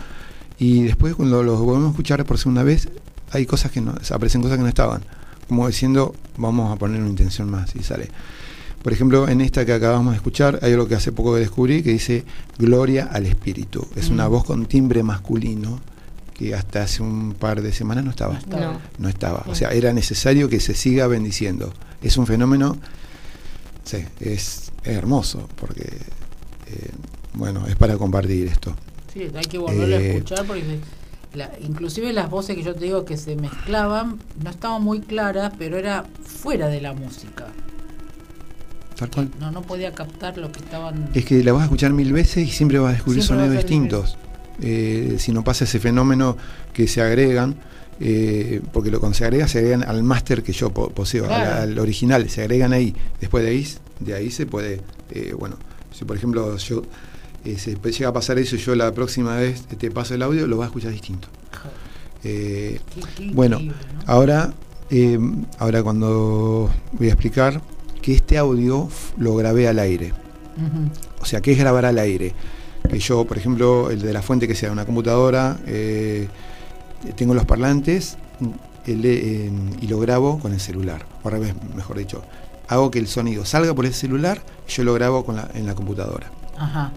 [0.60, 2.90] y después cuando lo volvemos a escuchar por segunda vez,
[3.32, 5.02] hay cosas que no, aparecen cosas que no estaban.
[5.48, 8.10] Como diciendo, vamos a poner una intención más y sale.
[8.84, 11.92] Por ejemplo, en esta que acabamos de escuchar, hay algo que hace poco descubrí que
[11.92, 12.24] dice
[12.60, 13.88] Gloria al Espíritu.
[13.96, 14.32] Es una Mm.
[14.32, 15.80] voz con timbre masculino
[16.38, 18.34] que hasta hace un par de semanas no estaba.
[18.34, 18.74] No estaba.
[18.74, 18.80] No.
[19.00, 19.44] No estaba.
[19.48, 21.74] O sea, era necesario que se siga bendiciendo.
[22.02, 22.78] Es un fenómeno,
[23.84, 25.84] sí, es, es hermoso, porque,
[26.68, 26.92] eh,
[27.34, 28.76] bueno, es para compartir esto.
[29.14, 30.64] Sí, hay que volverlo a Eh, escuchar porque
[31.34, 35.54] la- inclusive las voces que yo te digo que se mezclaban no estaban muy claras,
[35.58, 37.48] pero era fuera de la música.
[38.96, 39.30] Tal cual.
[39.40, 41.10] No, no podía captar lo que estaban.
[41.14, 44.18] Es que la vas a escuchar mil veces y siempre vas a descubrir sonidos distintos.
[44.62, 46.36] Eh, si no pasa ese fenómeno
[46.74, 47.56] que se agregan,
[48.00, 51.30] eh, porque lo, cuando se agrega, se agregan al máster que yo po- poseo, al-
[51.30, 51.62] Claro.
[51.64, 52.96] al, original, se agregan ahí.
[53.20, 53.68] Después de ahí,
[54.00, 55.58] de ahí se puede, eh, bueno,
[55.92, 56.82] si por ejemplo yo
[57.58, 60.58] se llega a pasar eso y yo la próxima vez te paso el audio, lo
[60.58, 61.28] vas a escuchar distinto.
[62.22, 63.60] Qué- qué bueno.
[64.06, 64.54] Ahora,
[65.60, 67.62] ahora cuando voy a explicar
[68.02, 70.14] que este audio lo grabé al aire.
[71.22, 72.34] O sea, ¿qué es grabar al aire?
[72.88, 76.28] Que yo, por ejemplo, el de la fuente que sea una computadora, eh,
[77.16, 78.18] tengo los parlantes
[78.86, 81.06] el, eh, y lo grabo con el celular.
[81.24, 82.22] O al revés, mejor dicho.
[82.70, 85.66] Hago que el sonido salga por el celular y yo lo grabo con la- en
[85.66, 86.30] la computadora.
[86.58, 86.92] Ajá.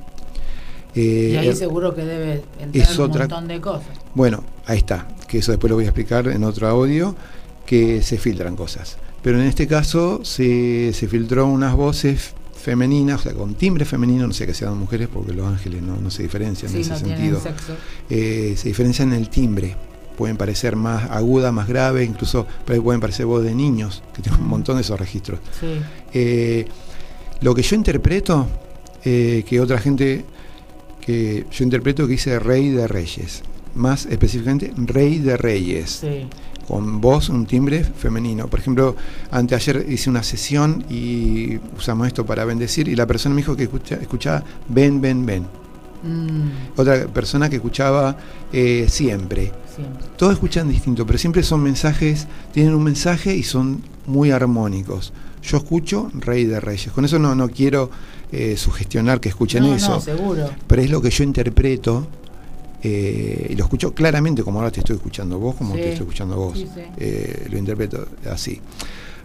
[0.94, 3.86] Eh, Y ahí seguro que debe entrar es un otra- montón de cosas.
[4.14, 7.14] Bueno, ahí está, que eso después lo voy a explicar en otro audio,
[7.66, 8.96] que se filtran cosas.
[9.22, 14.26] Pero en este caso se, se filtró unas voces femeninas, o sea, con timbre femenino,
[14.26, 16.98] no sé que sean mujeres porque los ángeles no, no se diferencian en ese no
[16.98, 17.40] sentido.
[17.40, 17.74] sexo.
[18.08, 19.76] Eh, se diferencian en el timbre.
[20.16, 24.48] Pueden parecer más agudas, más graves, incluso pueden parecer voz de niños, que tengo un
[24.48, 25.40] montón de esos registros.
[25.58, 25.80] Sí.
[26.12, 26.66] Eh,
[27.40, 28.46] lo que yo interpreto,
[29.04, 30.26] eh, que otra gente,
[31.00, 33.42] que yo interpreto que dice rey de reyes,
[33.74, 36.26] más específicamente rey de reyes, Sí.
[36.70, 38.46] Con voz, un timbre femenino.
[38.46, 38.94] Por ejemplo,
[39.32, 43.64] anteayer hice una sesión y usamos esto para bendecir y la persona me dijo que
[43.64, 45.46] escucha- escuchaba ven, ven, ven.
[46.02, 48.16] Mm, Otra persona que escuchaba
[48.52, 49.52] eh, siempre.
[49.74, 50.06] siempre.
[50.16, 55.12] Todos escuchan distinto, pero siempre son mensajes, tienen un mensaje y son muy armónicos.
[55.42, 56.92] Yo escucho Rey de Reyes.
[56.92, 57.90] Con eso no, no quiero
[58.32, 60.48] eh, sugestionar que escuchen no, eso, no, seguro.
[60.68, 62.06] pero es lo que yo interpreto
[62.82, 65.80] eh, y lo escucho claramente como ahora te estoy escuchando vos, como Sí.
[65.80, 66.58] te estoy escuchando vos.
[66.58, 66.80] Sí, sí.
[66.98, 68.60] Eh, lo interpreto así.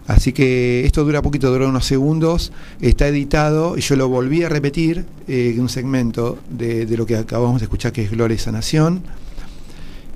[0.06, 4.48] Así que esto dura poquito, dura unos segundos, está editado y yo lo volví a
[4.48, 8.36] repetir eh, en un segmento de, de lo que acabamos de escuchar que es Gloria
[8.36, 9.02] y Sanación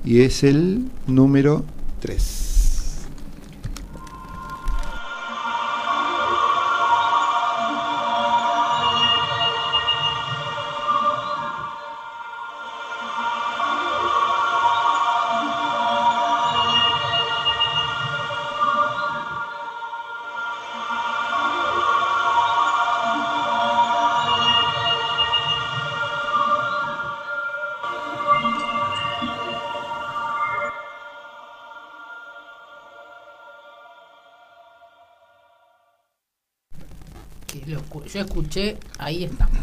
[0.05, 1.65] y es el número
[1.99, 2.47] 3.
[38.13, 39.57] Yo escuché, ahí estamos.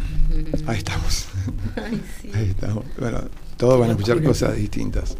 [0.67, 1.27] Ahí estamos.
[1.77, 2.31] Ay, sí.
[2.35, 2.85] Ahí estamos.
[2.99, 3.21] Bueno,
[3.57, 4.31] todos van a escuchar locura.
[4.31, 5.17] cosas distintas.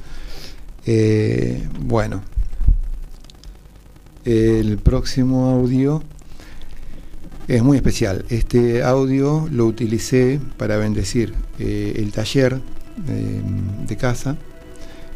[0.87, 2.23] Eh, bueno,
[4.25, 6.03] el próximo audio
[7.47, 8.25] es muy especial.
[8.29, 12.61] Este audio lo utilicé para bendecir eh, el taller
[13.09, 13.41] eh,
[13.87, 14.37] de casa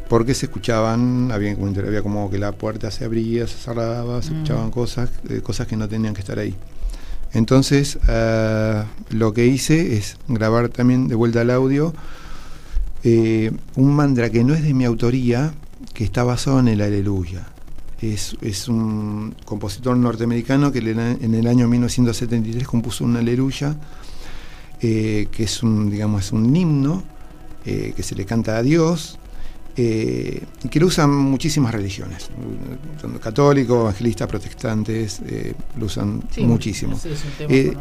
[0.09, 4.31] porque se escuchaban, había, como- había como que la puerta se abría, se cerraba, se
[4.31, 4.35] Mm.
[4.35, 6.55] escuchaban cosas, eh, cosas que no tenían que estar ahí.
[7.33, 11.95] Entonces, ah, lo que hice es grabar también de vuelta al audio
[13.05, 15.53] eh, un mantra que no es de mi autoría,
[15.93, 17.49] que está basado en el aleluya.
[18.01, 23.77] Es, un compositor norteamericano que en el año 1973 compuso un aleluya,
[24.81, 27.05] eh, que es un, digamos, es un himno
[27.65, 29.19] eh, que se le canta a Dios.
[29.77, 32.29] Eh, que lo usan muchísimas religiones,
[33.23, 37.73] católicos, evangelistas, protestantes, eh, lo usan Sí, muchísimo sí, es un tema Eh,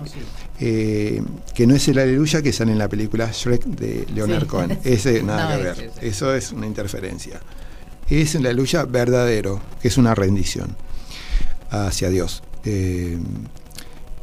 [0.60, 1.22] eh,
[1.54, 4.48] que no es el aleluya que sale en la película Shrek de Leonard Sí.
[4.48, 4.80] Cohen.
[4.84, 5.92] Ese nada No, que ver.
[5.98, 6.08] ese.
[6.08, 7.42] Eso es una interferencia.
[8.10, 10.76] Es el aleluya verdadero, que es una rendición
[11.72, 12.44] hacia Dios.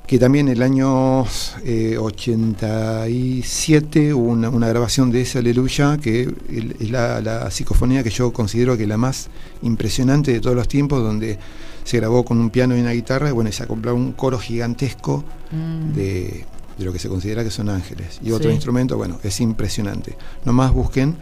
[0.08, 6.34] Eh, que también el año 87 hubo una, una, grabación de ese Aleluya, que
[6.80, 9.28] es la, la, psicofonía que yo considero que es la más
[9.62, 11.38] impresionante de todos los tiempos, donde
[11.84, 14.38] se grabó con un piano y una guitarra, y bueno, se ha comprado un coro
[14.38, 15.92] gigantesco mm.
[15.94, 16.46] de,
[16.78, 18.18] de, lo que se considera que son ángeles.
[18.22, 20.16] Y otro instrumento, bueno, es impresionante.
[20.44, 21.16] Nomás busquen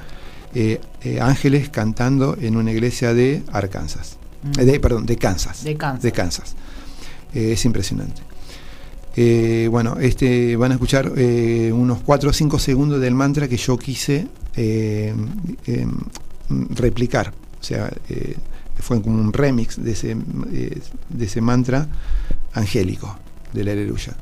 [0.55, 4.17] eh, eh, ángeles cantando en una iglesia de Arkansas.
[4.43, 4.61] Mm.
[4.61, 5.65] Eh, de, perdón, de Kansas.
[5.65, 6.03] De Kansas.
[6.03, 6.55] De Kansas.
[7.35, 8.23] es impresionante.
[9.19, 13.57] Eh, bueno, este, van a escuchar eh, unos 4 o 5 segundos del mantra que
[13.57, 15.15] yo quise eh,
[15.67, 15.99] em,
[16.71, 17.33] replicar.
[17.59, 17.91] O sea,
[18.79, 21.89] fue como un remix de ese, de ese mantra
[22.53, 23.19] angélico
[23.53, 24.15] de la aleluya.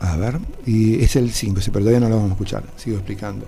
[0.00, 3.46] a ver, y es el 5, pero todavía no lo vamos a escuchar, sigo explicando.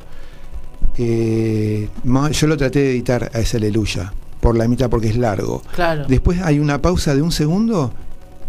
[0.96, 5.62] yo lo traté de editar a esa aleluya, por la mitad porque es largo.
[5.74, 6.04] Claro.
[6.06, 7.92] Después hay una pausa de un segundo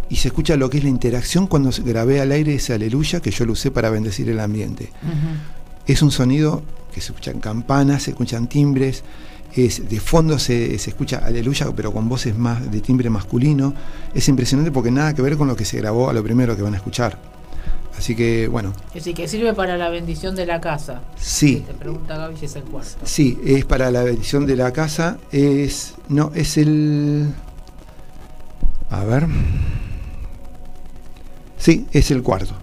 [0.10, 3.32] y se escucha lo que es la interacción cuando grabé al aire ese aleluya que
[3.32, 4.92] yo lo usé para bendecir el ambiente.
[5.86, 6.64] Es un sonido
[6.94, 9.04] que se escuchan campanas, se escuchan timbres,
[9.56, 13.74] es, de fondo se, se, escucha aleluya, pero con voces más de timbre masculino.
[14.14, 16.62] Es impresionante porque nada que ver con lo que se grabó a lo primero que
[16.62, 17.18] van a escuchar.
[18.00, 18.72] Así que, bueno.
[18.88, 21.02] Es decir, que sirve para la bendición de la casa.
[21.18, 21.66] Sí.
[21.68, 22.96] Te pregunta Gaby si es el cuarto.
[23.04, 25.18] Sí, es para la bendición de la casa.
[25.34, 25.96] Es.
[26.08, 27.28] No, es el.
[28.90, 29.28] A ver.
[31.58, 32.56] Sí, es el cuarto.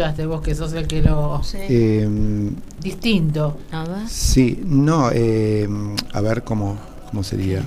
[0.00, 1.40] Escuchaste vos que sos el que lo...
[1.54, 3.58] Em, Distinto.
[4.08, 6.78] Sí, no, em, a ver cómo,
[7.10, 7.62] cómo sería.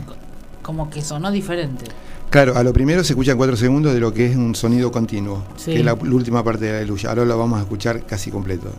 [0.61, 1.85] Como que sonó diferente.
[2.29, 5.43] Claro, a lo primero se escuchan cuatro segundos de lo que es un sonido continuo,
[5.63, 7.09] que es la, última parte de la aleluya.
[7.09, 8.69] Ahora lo vamos a escuchar casi completo.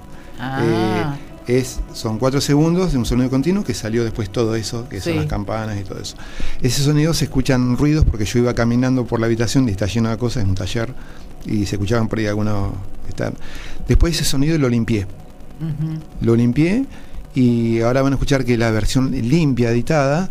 [0.41, 1.17] Ah.
[1.47, 5.01] Eh, es, son cuatro segundos de un sonido continuo que salió después todo eso, que
[5.01, 6.17] son las campanas y todo eso.
[6.61, 10.11] Ese sonido se escuchan ruidos porque yo iba caminando por la habitación y está lleno
[10.11, 10.93] de cosas, es un taller,
[11.45, 12.73] y se escuchaban por ahí algunos
[13.89, 15.07] Después ese sonido lo limpié.
[16.21, 16.85] Lo limpié
[17.35, 20.31] y ahora van a escuchar que la versión limpia, editada,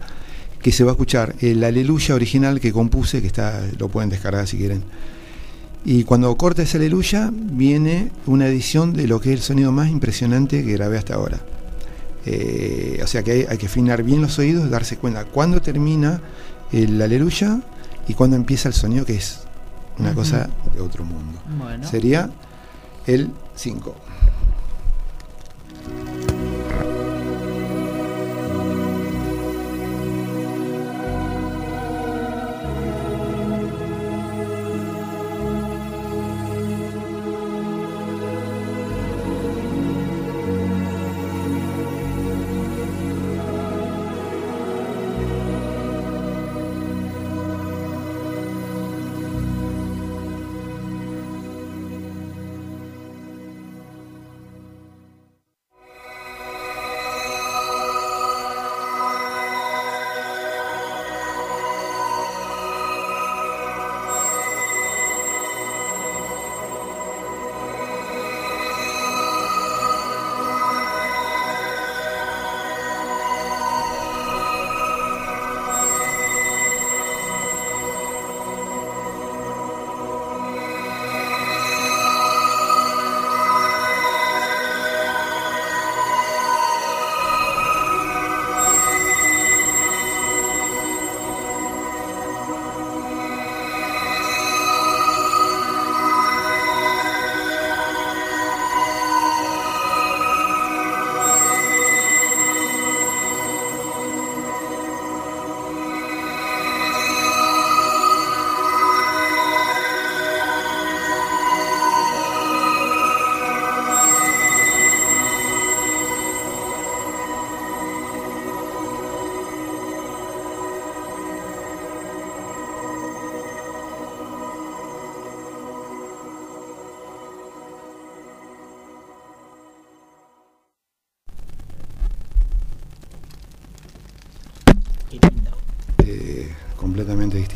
[0.62, 4.48] que se va a escuchar el aleluya original que compuse, que está, lo pueden descargar
[4.48, 4.84] si quieren.
[5.86, 9.90] Y cuando corta ese aleluya, viene una edición de lo que es el sonido más
[9.90, 11.40] impresionante que grabé hasta ahora.
[12.26, 16.22] Eh, o sea que hay, que afinar bien los oídos, darse cuenta cuándo termina
[16.72, 17.60] el aleluya
[18.08, 19.42] y cuándo empieza el sonido, que es
[20.00, 21.40] una cosa de otro mundo.
[21.84, 22.30] Sería
[23.08, 23.96] el 5.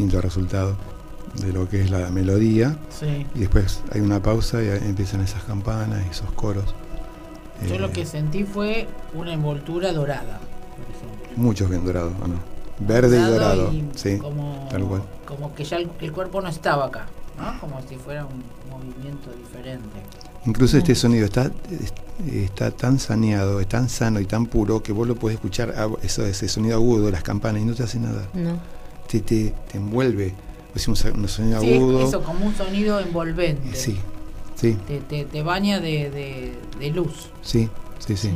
[0.08, 0.76] Distinto resultado
[1.36, 2.78] de lo que es la melodía.
[2.90, 3.26] Sí.
[3.36, 6.74] Y después hay una pausa y empiezan esas campanas y esos coros.
[7.68, 11.30] Yo Eh, lo que sentí fue una envoltura dorada, por ejemplo.
[11.44, 12.36] Muchos bien dorados, ¿o no?
[12.80, 15.02] Verde y dorado, y sí, como, tal cual.
[15.26, 17.60] como que ya el, el cuerpo no estaba acá, ¿no?
[17.60, 19.98] Como si fuera un movimiento diferente.
[20.46, 21.94] Incluso este sonido está, es-
[22.32, 25.90] está tan saneado, es tan sano y tan puro que vos lo podés escuchar, a-
[26.06, 28.28] eso, ese sonido agudo de las campanas y no te hace nada.
[28.36, 28.60] No.
[29.08, 30.34] Te, te, te envuelve.
[30.88, 32.08] Un, sonido Sí, agudo.
[32.08, 33.76] eso, como un sonido envolvente.
[33.76, 33.98] Sí,
[34.56, 37.30] sí, Te, te, te baña de, de, de luz.
[37.42, 38.28] sí, sí, sí.
[38.28, 38.34] Sí.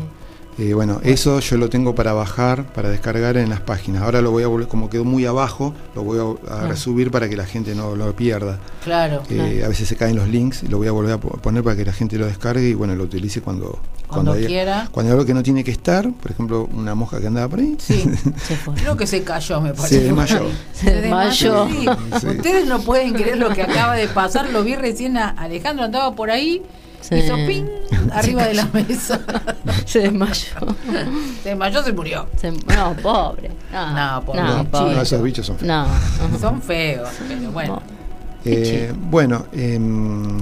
[0.58, 4.04] Eh, bueno, eso yo lo tengo para bajar, para descargar en las páginas.
[4.04, 6.68] Ahora lo voy a volver, como quedó muy abajo, lo voy a, a Claro.
[6.68, 8.60] resubir para que la gente no lo pierda.
[8.84, 9.24] Claro.
[9.30, 9.66] Eh, Claro.
[9.66, 11.76] A veces se caen los links y lo voy a volver a po- poner para
[11.76, 14.89] que la gente lo descargue y bueno, lo utilice cuando, Cuando quiera.
[14.91, 17.60] cuando hay algo que no tiene que estar, por ejemplo, una mosca que andaba por
[17.60, 17.78] ahí.
[17.80, 18.04] Sí.
[18.45, 18.76] Se fue.
[18.76, 20.02] Creo que se cayó, me parece.
[20.02, 20.41] desmayó.
[20.74, 21.68] Se desmayó.
[21.70, 21.86] sí.
[22.20, 22.28] Sí.
[22.28, 24.49] Ustedes no pueden creer lo que acaba de pasar.
[24.49, 26.62] Lo vi recién a Alejandro, andaba por ahí,
[27.02, 27.16] Sí.
[27.16, 27.66] hizo ping
[28.14, 29.20] arriba de la mesa.
[29.86, 30.76] Se desmayó.
[31.43, 32.28] Se desmayó, se murió.
[32.39, 33.52] Se- no, pobre.
[33.72, 34.95] No, No, pobre No, pobre.
[34.95, 35.68] No, esos bichos son feos.
[35.68, 36.39] No.
[36.39, 37.82] Son feos, pero bueno.
[38.45, 40.41] Eh, bueno, em,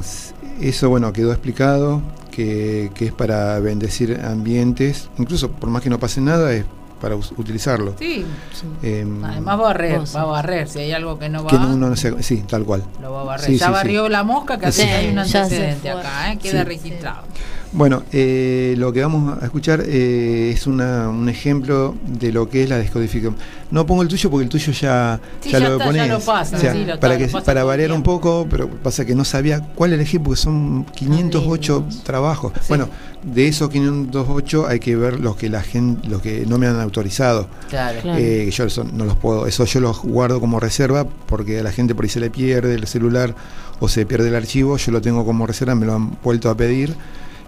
[0.62, 2.02] eso bueno quedó explicado
[2.32, 6.64] que, que es para bendecir ambientes, incluso por más que no pase nada, es
[7.00, 7.96] para utilizarlo.
[8.00, 8.68] Sí, Sí.
[8.84, 10.68] Em, además va a barrer, va a barrer.
[10.70, 12.84] Si hay algo que no va, que no- uno no se- sí, tal cual.
[13.02, 13.46] lo va a barrer.
[13.48, 16.38] Sí, ya sí, barrió la mosca, que así Sí, hay un antecedente acá, ¿eh?
[16.38, 16.68] queda Sí.
[16.68, 17.24] registrado.
[17.72, 22.64] Bueno, eh, lo que vamos a escuchar eh, es una- un ejemplo de lo que
[22.64, 23.36] es la descodificación.
[23.70, 26.08] No pongo el tuyo porque el tuyo ya, Sí, ya ya lo está, pones.
[26.08, 28.02] ya lo pasa, O sea, sí, lo para está, que, lo pasa para variar un
[28.02, 32.04] poco, pero pasa que no sabía cuál elegir porque son 508 lindos.
[32.04, 32.54] trabajos.
[32.56, 32.66] Sí.
[32.70, 32.90] Bueno,
[33.22, 36.80] de esos 508 hay que ver los que la gente, los que no me han
[36.80, 37.48] autorizado.
[37.70, 38.02] Claro.
[38.02, 38.18] Claro.
[38.18, 41.64] Eh, que yo eso no los puedo, eso yo los guardo como reserva porque a
[41.64, 43.36] la gente por ahí se le pierde el celular
[43.80, 46.58] o se pierde el archivo, yo lo tengo como reserva, me lo han vuelto a
[46.58, 46.96] pedir,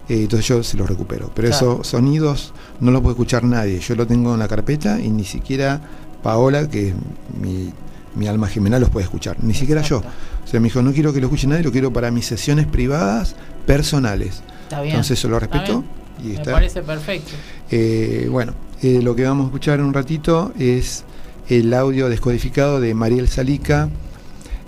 [0.08, 1.30] eh, entonces yo se los recupero.
[1.34, 1.72] Pero Claro.
[1.74, 5.24] esos sonidos no los puede escuchar nadie, yo lo tengo en la carpeta y ni
[5.24, 5.80] siquiera
[6.22, 6.94] Paola, que es
[7.40, 7.72] mi,
[8.14, 9.98] mi alma gemela, los puede escuchar, ni siquiera yo.
[9.98, 12.66] O sea, me dijo, no quiero que lo escuche nadie, lo quiero para mis sesiones
[12.66, 13.34] privadas,
[13.66, 14.42] personales.
[14.64, 14.94] Está bien.
[14.94, 15.82] Entonces eso lo respeto
[16.22, 16.52] y Me está.
[16.52, 17.32] parece perfecto.
[17.70, 21.04] Eh, bueno, eh, lo que vamos a escuchar en un ratito es
[21.48, 23.88] el audio descodificado de Mariel Salica,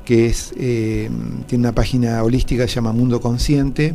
[0.04, 1.10] que es, tiene
[1.52, 3.94] una página holística que se llama Mundo Consciente,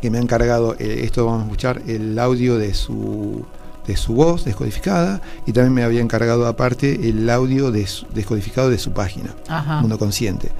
[0.00, 3.44] que me ha encargado, eh, esto vamos a escuchar, el audio de su,
[3.86, 8.70] de su voz descodificada, y también me había encargado aparte el audio de su- descodificado
[8.70, 9.80] de su página, Ajá.
[9.80, 10.50] Mundo Consciente.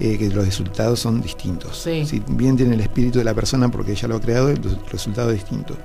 [0.00, 1.78] eh, que los resultados son distintos.
[1.78, 2.04] Sí.
[2.04, 4.58] Si bien tiene el espíritu de la persona porque ella lo ha creado, el
[4.90, 5.76] resultado es distinto.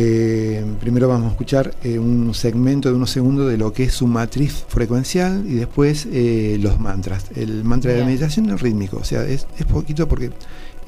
[0.00, 3.94] Eh, primero vamos a escuchar eh, un segmento de unos segundos de lo que es
[3.94, 7.26] su matriz frecuencial y después eh, los mantras.
[7.34, 10.30] El mantra de la meditación es rítmico, o sea, es, es poquito porque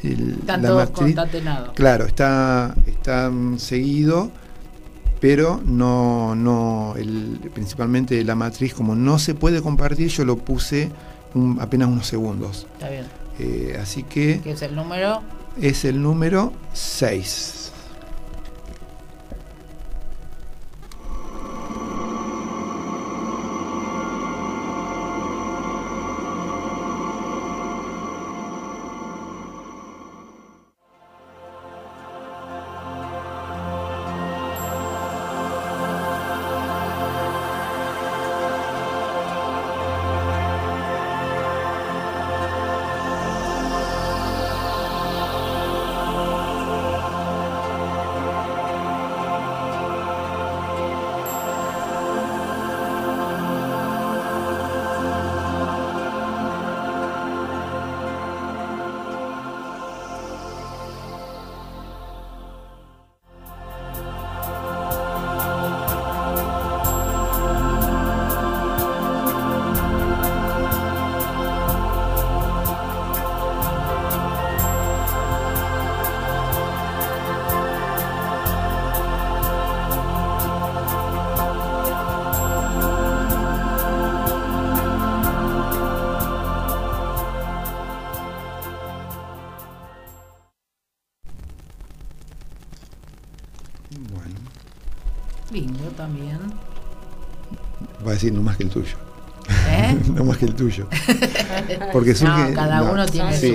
[0.03, 1.73] el- Están la todos matriz, concatenados.
[1.75, 4.31] claro, está, está seguido,
[5.21, 10.91] pero no, no el- principalmente la matriz, como no se puede compartir, yo lo puse
[11.35, 12.67] un- apenas unos segundos.
[12.75, 13.05] Está bien.
[13.39, 15.23] Eh, así que ¿Qué es el número?
[15.61, 17.60] es el número 6.
[95.51, 96.39] Lindo también.
[98.07, 98.97] va a decir no más que el tuyo.
[99.69, 99.97] ¿Eh?
[100.15, 100.87] No más que el tuyo.
[101.93, 103.55] Porque surge, no, cada no, uno tiene sí.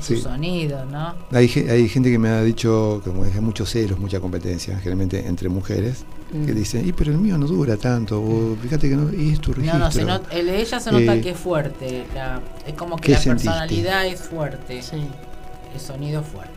[0.00, 1.14] su, sonido, ¿no?
[1.32, 5.26] Hay, ge- hay gente que me ha dicho, como es muchos celos, mucha competencia, generalmente
[5.26, 6.56] entre mujeres, que Mm.
[6.56, 9.52] dicen, y pero el mío no dura tanto, o fíjate que no, y es tu
[9.52, 9.78] registro.
[9.78, 12.06] No, no, se not- el de ella se nota Eh, que es fuerte.
[12.14, 13.48] la- es como que ¿qué la sentiste?
[13.50, 14.80] personalidad es fuerte.
[14.82, 15.04] Sí.
[15.74, 16.52] El sonido es fuerte.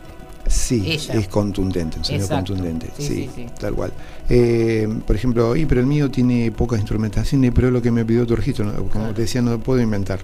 [0.52, 1.14] Sí, Ella.
[1.14, 2.54] es contundente, un sonido Exacto.
[2.54, 3.46] contundente, Sí, sí, sí, sí.
[3.60, 3.94] tal cual.
[4.30, 8.28] Eh, por ejemplo, y pero el mío tiene pocas instrumentaciones, pero lo que me pidió
[8.28, 8.74] tu registro, ¿no?
[8.90, 10.20] como te decía, no puedo inventar.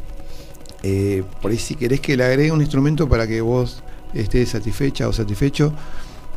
[0.83, 3.81] Eh, por ahí si querés que le agregue un instrumento para que vos
[4.13, 5.71] estés satisfecha o satisfecho,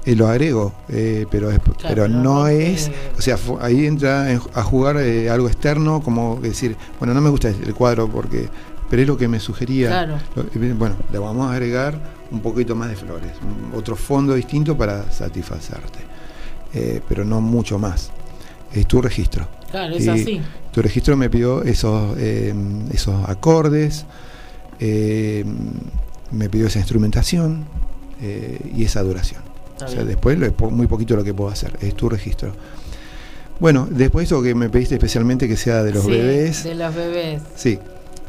[0.07, 4.31] eh, lo agrego, eh, pero, es- pero pero no no es, o sea, ahí entra
[4.33, 8.49] en- a jugar algo externo, como decir, bueno, no me gusta el cuadro porque,
[8.89, 9.89] pero es lo que me sugería.
[9.89, 10.19] Claro.
[10.37, 13.33] Lo- Bueno, le vamos a agregar un poquito más de flores,
[13.75, 15.99] otro fondo distinto para satisfacerte,
[16.75, 18.11] eh, pero no mucho más.
[18.73, 19.49] Es tu registro.
[19.71, 20.41] Claro, es Y así.
[20.73, 22.55] Tu registro me pidió esos, eh,
[22.93, 24.07] esos acordes,
[24.79, 25.45] eh,
[26.31, 27.65] me pidió esa instrumentación
[28.75, 29.43] y esa duración.
[29.73, 30.09] Está O sea, bien.
[30.09, 32.53] después lo- es po- muy poquito lo que puedo hacer, es tu registro.
[33.59, 36.65] Bueno, después esto que me pediste especialmente que sea de los Sí, bebés.
[36.65, 37.43] De los bebés.
[37.57, 37.79] Sí,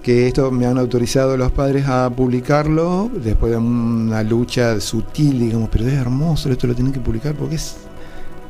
[0.03, 5.69] que esto me han autorizado los padres a publicarlo después de una lucha sutil, digamos,
[5.71, 7.77] pero es hermoso, esto lo tienen que publicar porque es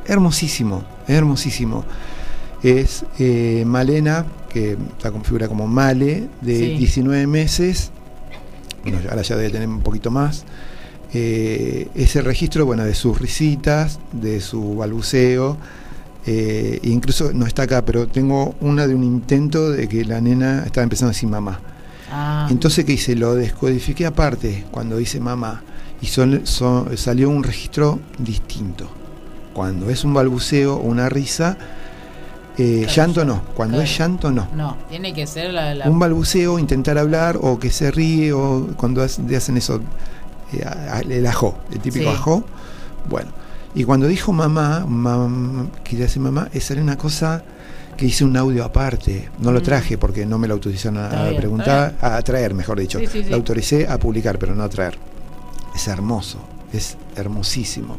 [0.06, 1.84] hermosísimo, es hermosísimo.
[2.64, 6.76] Es eh, Malena, que está configurada como Male, de Sí.
[6.78, 7.92] 19 meses,
[8.84, 10.46] bueno, ahora ya debe tener un poquito más.
[11.14, 15.58] Eh, ese registro, bueno, de sus risitas, de su balbuceo,
[16.26, 20.64] eh, incluso no está acá, pero tengo una de un intento de que la nena
[20.66, 21.60] estaba empezando a decir mamá.
[22.12, 23.16] Ah, Entonces, ¿qué hice?
[23.16, 25.64] Lo descodifiqué aparte cuando dice mamá
[26.02, 28.88] y son- son- salió un registro distinto.
[29.54, 31.58] Cuando es un balbuceo o una risa,
[32.58, 33.42] eh, Claro, llanto no.
[33.56, 33.90] Cuando claro.
[33.90, 34.48] es llanto no.
[34.56, 35.74] no, tiene que ser la.
[35.74, 39.82] la- Un balbuceo, intentar hablar o que se ríe o cuando hacen eso,
[40.54, 40.66] eh,
[41.10, 42.16] el ajó, el típico Sí.
[42.16, 42.44] ajó.
[43.10, 43.32] Bueno,
[43.76, 47.44] y cuando dijo mamá, mam, quería decir mamá, esa era una cosa
[47.98, 49.30] que hice un audio aparte.
[49.40, 49.64] No lo Mm.
[49.64, 53.00] traje porque no me lo autorizaron a, bien, preguntar, a traer, mejor dicho.
[53.00, 53.30] Sí, sí, sí.
[53.30, 54.98] Lo autoricé a publicar, pero no a traer.
[55.76, 56.40] Es hermoso,
[56.74, 57.98] es hermosísimo.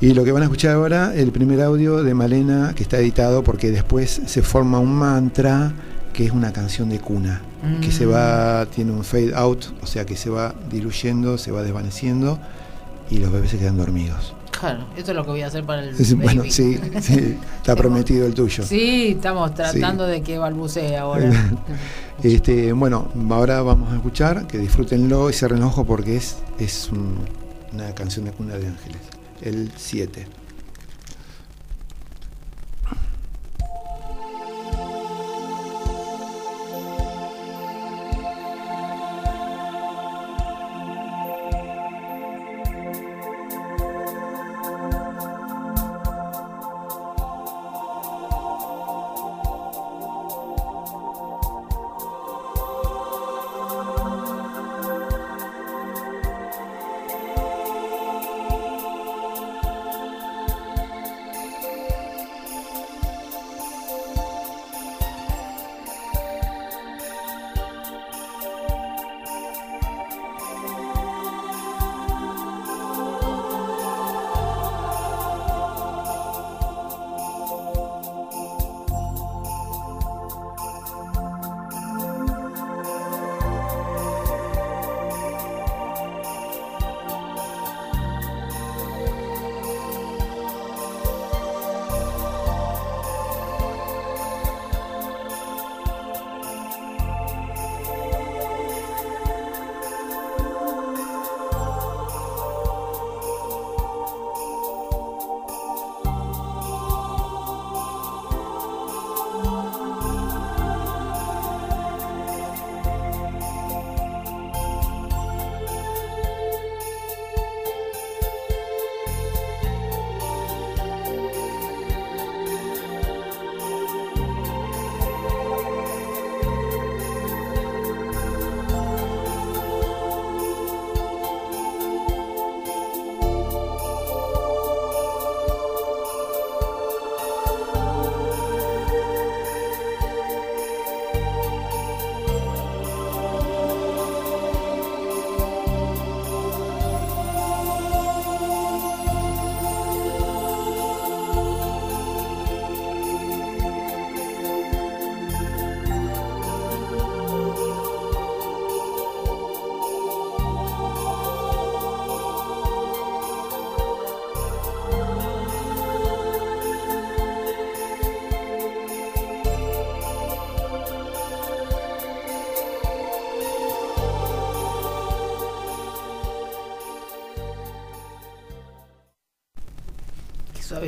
[0.00, 3.42] Y lo que van a escuchar ahora, el primer audio de Malena, que está editado
[3.44, 5.72] porque después se forma un mantra
[6.12, 7.42] que es una canción de cuna,
[7.82, 8.12] que se Mm.
[8.12, 12.38] va, tiene un fade out, o sea que se va diluyendo, se va desvaneciendo
[13.10, 14.34] y los bebés se quedan dormidos.
[14.58, 15.88] Claro, eso es lo que voy a hacer para el.
[15.98, 16.50] Es- bueno, baby.
[16.50, 18.62] sí, sí, está prometido el tuyo.
[18.64, 21.30] Sí, estamos tratando de que balbucee ahora.
[22.22, 26.90] Este, bueno, ahora vamos a escuchar, que disfrútenlo y cierren el ojo porque es, es
[26.92, 27.16] un-
[27.72, 28.98] una canción de cuna de ángeles.
[29.40, 30.26] El 7.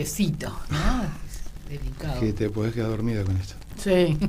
[0.07, 1.03] Suavecito, ¿no?
[1.05, 2.21] Es delicado.
[2.21, 3.55] Que te podés quedar dormida con esto.
[3.83, 4.17] Sí.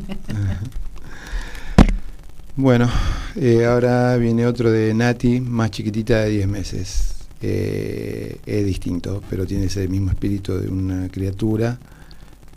[2.55, 2.87] Bueno,
[3.35, 7.15] eh, ahora viene otro de Nati, más chiquitita de 10 meses.
[7.41, 11.79] Eh, es distinto, pero tiene ese mismo espíritu de una criatura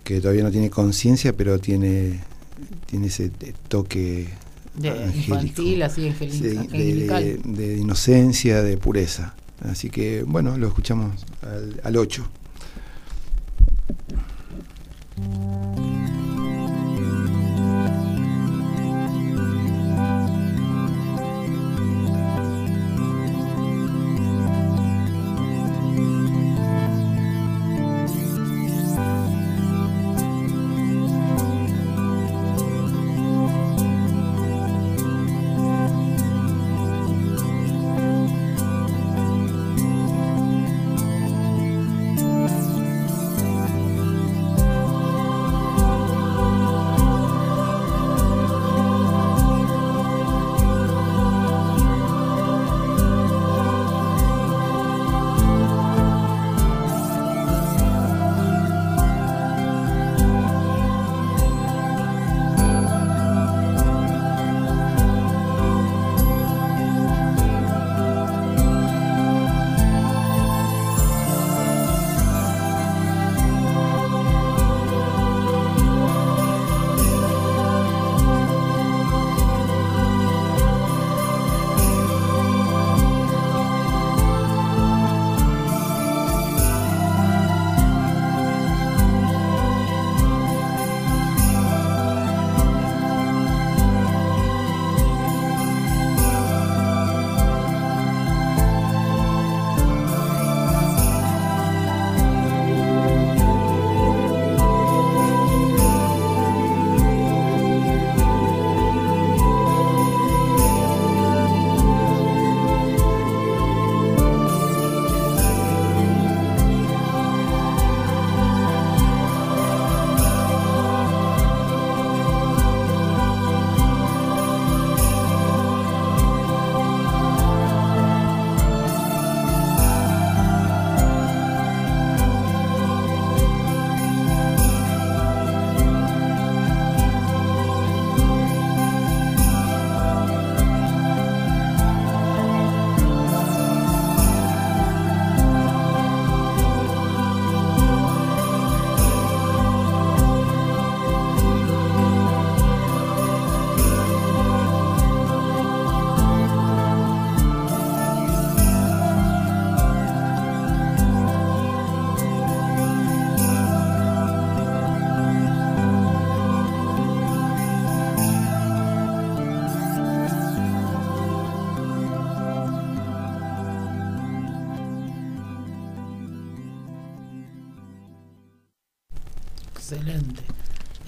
[0.05, 2.21] que todavía no tiene conciencia, pero tiene,
[2.85, 3.31] tiene ese
[3.69, 4.29] toque
[4.75, 5.19] De angélico.
[5.35, 7.25] infantil, así angeli- Sí, de, angelical.
[7.25, 9.35] de- de inocencia, de pureza.
[9.65, 12.29] Así que, bueno, lo escuchamos al, al 8.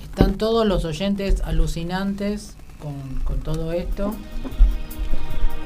[0.02, 4.14] Están todos los oyentes alucinantes con, todo esto.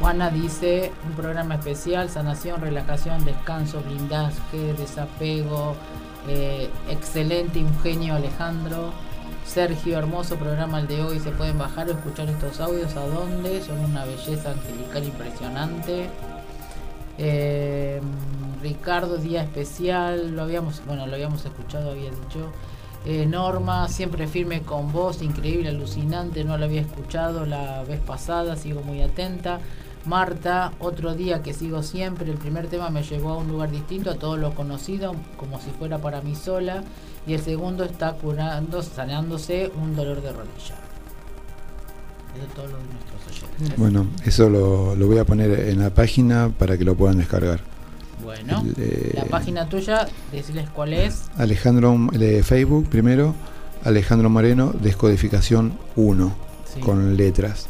[0.01, 5.77] Juana dice un programa especial, sanación, relajación, descanso, blindaje, desapego.
[6.29, 8.93] eh, excelente, Eugenio Alejandro.
[9.45, 11.21] Sergio, hermoso programa el de hoy.
[11.21, 12.97] Se pueden bajar o escuchar estos audios.
[12.97, 13.63] ¿A dónde?
[13.63, 16.09] Son una belleza angelical impresionante.
[17.19, 18.01] Eh,
[18.63, 20.35] Ricardo, día especial.
[20.35, 22.53] Lo habíamos, bueno, lo habíamos escuchado, había dicho.
[23.05, 28.57] Eh, Norma, siempre firme con vos, increíble, alucinante, no la había escuchado la vez pasada,
[28.57, 29.59] sigo muy atenta.
[30.05, 34.11] Marta, otro día que sigo siempre, el primer tema me llevó a un lugar distinto,
[34.11, 36.83] a todo lo conocido, como si fuera para mí sola,
[37.27, 40.77] y el segundo está curando, sanándose un dolor de rodilla.
[42.35, 43.79] Eso es todo lo de nuestros oyentes.
[43.79, 47.72] Bueno, eso lo, lo voy a poner en la página para que lo puedan descargar.
[48.23, 51.23] Bueno, El, la página tuya, decirles cuál es.
[51.37, 53.35] Alejandro de Facebook primero,
[53.85, 56.35] Alejandro Moreno, Descodificación 1,
[56.75, 56.81] Sí.
[56.81, 57.69] con letras.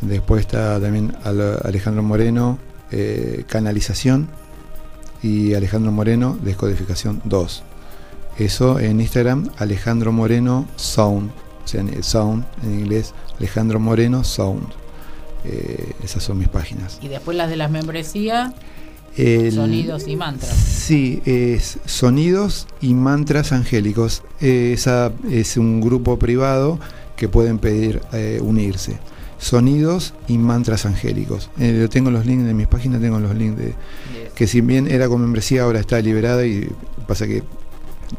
[0.00, 2.58] Después está también Ale- Alejandro Moreno,
[2.90, 4.28] eh, Canalización,
[5.22, 7.62] y Alejandro Moreno, Descodificación 2.
[8.38, 11.30] Eso en Instagram, Alejandro Moreno Sound,
[11.64, 14.68] o sea, en- Sound en inglés, Alejandro Moreno Sound.
[15.44, 16.98] Eh, esas son mis páginas.
[17.00, 18.52] Y después las de las membresías,
[19.18, 20.54] El- sonidos y mantras.
[20.54, 24.22] Sí, es Sonidos y Mantras Angélicos.
[24.40, 26.78] Esa es un grupo privado
[27.16, 28.98] que pueden pedir eh, unirse.
[29.38, 31.50] Sonidos y Mantras Angélicos.
[31.58, 33.74] Eh, yo tengo los links de mis páginas, tengo los links de
[34.34, 36.68] que si bien era con membresía ahora está liberada y
[37.06, 37.42] pasa que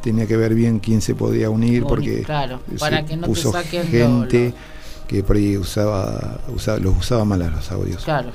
[0.04, 3.28] tenía que ver bien quién se podía unir porque claro, se para que no te
[3.30, 8.04] puso lo- gente lo- que por ahí usaba, usaba- los usaba mal a los audios.
[8.04, 8.30] Claro,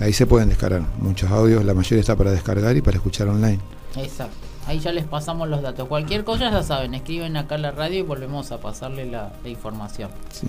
[0.00, 3.60] Ahí se pueden descargar muchos audios, la mayoría está para descargar y para escuchar online.
[3.96, 4.34] exacto.
[4.68, 5.86] Ahí ya les pasamos los datos.
[5.86, 9.48] Cualquier cosa ya saben, escriben acá a la radio y volvemos a pasarle la, la
[9.48, 10.10] información.
[10.32, 10.48] Sí.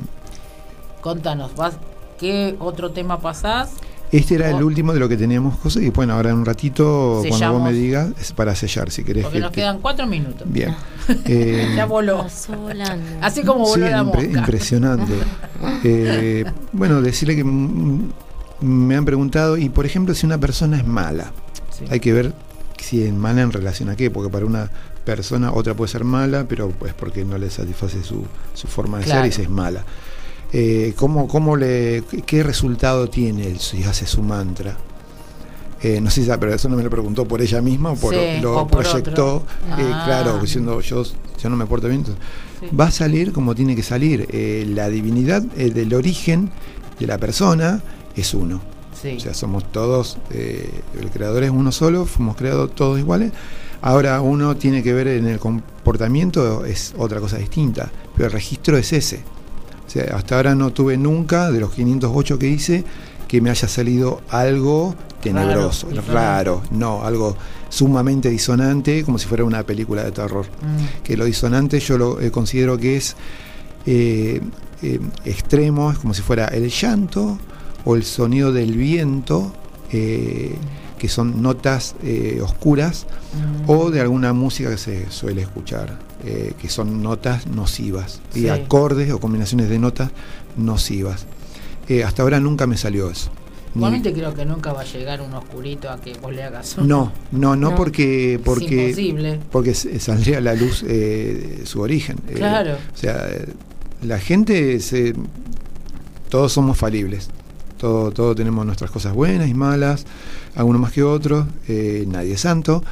[1.02, 1.76] Contanos, ¿vas,
[2.20, 3.74] ¿qué otro tema pasás?
[4.12, 7.22] Este era el último de lo que teníamos cosas y bueno, ahora en un ratito,
[7.30, 9.24] cuando vos me digas, es para sellar si querés.
[9.24, 10.48] Porque que- nos que- quedan cuatro minutos.
[10.52, 10.76] Bien.
[11.26, 12.26] Eh, Ya voló.
[13.22, 14.39] Así como voló sí, la impre- mosca.
[14.39, 15.14] impresionante.
[15.84, 16.43] Eh,
[16.74, 17.43] bueno, decirle que
[18.62, 21.32] me han preguntado, y por ejemplo, si una persona es mala,
[21.78, 21.86] Sí.
[21.89, 22.34] hay que ver
[22.80, 24.70] si es mala en relación a qué, porque para una
[25.05, 29.05] persona otra puede ser mala, pero pues porque no le satisface su, su forma de
[29.05, 29.22] Claro.
[29.22, 29.84] ser y se es mala.
[30.53, 34.76] Eh, ¿cómo, cómo le, qué- ¿Qué resultado tiene él si hace su mantra?
[35.82, 38.14] Eh, no sé si, pero eso no me lo preguntó por ella misma o por,
[38.16, 39.43] Sí, lo o por proyectó,
[39.78, 40.03] eh, Ah.
[40.05, 41.99] claro, diciendo yo, yo no me porto bien.
[41.99, 42.24] entonces,
[42.62, 42.76] Sí.
[42.76, 44.26] va a salir como tiene que salir.
[44.32, 46.49] Eh, la divinidad eh, del origen
[46.99, 47.84] de la persona
[48.22, 48.61] es uno.
[48.99, 49.15] Sí.
[49.18, 53.32] O sea, somos todos, eh, el creador es uno solo, fuimos creados todos iguales.
[53.82, 58.78] Ahora uno tiene que ver en el comportamiento, es otra cosa distinta, pero el registro
[58.78, 59.24] es ese.
[59.86, 62.84] O sea, hasta ahora no tuve nunca, de los 508 que hice,
[63.28, 67.36] que me haya salido algo tenebroso, Raro, no, algo
[67.70, 72.20] sumamente disonante, como si fuera una película de terror Mm, que lo disonante yo lo
[72.20, 73.15] eh, considero que es
[73.86, 74.41] eh,
[74.82, 77.38] eh, extremo, es como si fuera el llanto
[77.88, 79.54] o el sonido del viento,
[79.94, 80.56] eh,
[80.98, 83.06] que son notas eh, oscuras,
[83.66, 83.70] mm.
[83.70, 88.42] o de alguna música que se suele escuchar, eh, que son notas nocivas, Sí.
[88.42, 90.12] y acordes o combinaciones de notas
[90.58, 91.26] nocivas.
[92.06, 93.32] Hasta ahora nunca me salió eso.
[93.74, 96.88] Igualmente creo que nunca va a llegar un oscurito a que vos le hagas un...
[96.88, 97.76] no, no, no, No.
[97.76, 102.18] porque Es porque porque saldría a la luz eh, su origen.
[102.28, 102.74] Eh, Claro.
[102.74, 103.26] o sea,
[104.02, 105.14] la gente, se,
[106.30, 107.30] todos somos falibles.
[107.78, 110.05] Todo, todo tenemos nuestras cosas buenas y malas,
[110.55, 112.84] algunos más que otros, eh, nadie es santo,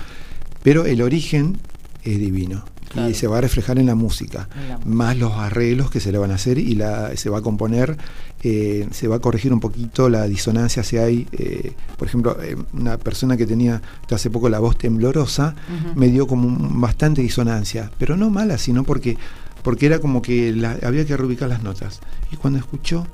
[0.64, 1.58] pero el origen
[2.04, 3.10] es divino Claro.
[3.10, 6.18] y se va a reflejar en la música, la- más los arreglos que se le
[6.20, 7.98] van a hacer y la, se va a componer,
[8.44, 12.56] eh, se va a corregir un poquito la disonancia si hay, eh, por ejemplo, eh,
[12.74, 15.56] una persona que tenía hasta hace poco la voz temblorosa,
[15.96, 19.18] me dio como un- bastante disonancia, pero no mala, sino porque,
[19.64, 22.00] porque era como que la- había que reubicar las notas.
[22.32, 23.08] Y cuando escuchó,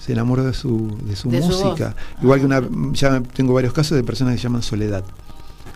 [0.00, 1.94] se enamoró de su, de su De música.
[2.22, 2.40] Igual Ah.
[2.40, 5.04] que una, ya tengo varios casos de personas que se llaman Soledad.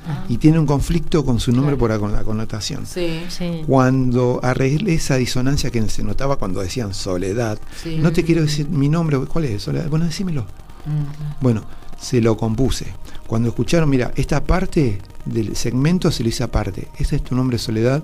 [0.07, 1.79] Ah, Y tiene un conflicto con su nombre Claro.
[1.79, 2.87] por la, con la connotación.
[2.87, 3.63] Sí, sí.
[3.67, 7.99] Cuando arreglé esa disonancia que se notaba cuando decían Soledad, sí.
[8.01, 9.63] no te quiero decir mi nombre, ¿cuál es?
[9.63, 9.89] Soledad.
[9.91, 10.43] Bueno, decímelo.
[10.87, 11.43] Mm.
[11.43, 11.65] Bueno,
[12.01, 12.87] se lo compuse.
[13.27, 16.89] Cuando escucharon, mira, esta parte del segmento se lo hice aparte.
[16.99, 18.03] Ese es tu nombre, Soledad,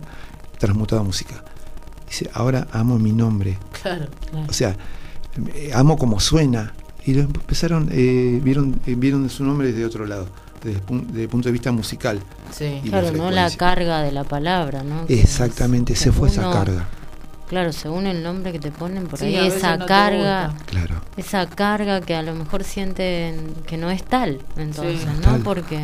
[0.58, 1.42] transmutado a música.
[2.06, 3.58] Dice, ahora amo mi nombre.
[3.82, 4.06] Claro.
[4.30, 4.46] claro.
[4.48, 4.76] O sea,
[5.74, 6.72] amo como suena.
[7.04, 10.26] Y lo empezaron, eh, vieron, eh, vieron su nombre desde otro lado,
[10.64, 12.18] desde desde el punto de vista musical.
[12.50, 12.80] Sí.
[12.88, 15.04] Claro, la no la carga de la palabra, ¿no?
[15.08, 16.88] Exactamente, es- se fue esa carga.
[17.48, 20.52] Claro, según el nombre que te ponen por Sí, ahí, esa no carga.
[20.66, 20.96] Claro.
[21.16, 25.06] esa carga que a lo mejor sienten que no es tal, entonces, Sí.
[25.14, 25.20] ¿no?
[25.20, 25.40] Tal.
[25.42, 25.76] Porque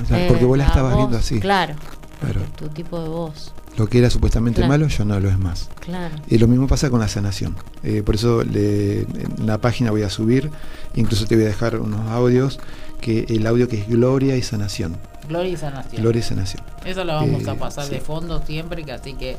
[0.00, 1.40] O sea, eh, porque vos la estabas voz, viendo así.
[1.40, 1.74] Claro,
[2.20, 2.42] Claro.
[2.54, 4.72] tu tipo de voz, Lo que era supuestamente Claro.
[4.72, 5.68] malo, ya no lo es más.
[5.80, 6.14] claro.
[6.28, 7.56] Y lo mismo pasa con la sanación.
[7.82, 10.50] Eh, por eso le- en la página voy a subir,
[10.94, 12.58] incluso te voy a dejar unos audios,
[13.00, 14.96] que el audio que es Gloria y Sanación.
[15.28, 16.02] Gloria y sanación.
[16.02, 16.62] Gloria y Sanación.
[16.84, 17.92] Eso lo vamos Eh, a pasar sí.
[17.92, 19.36] de fondo siempre, que así que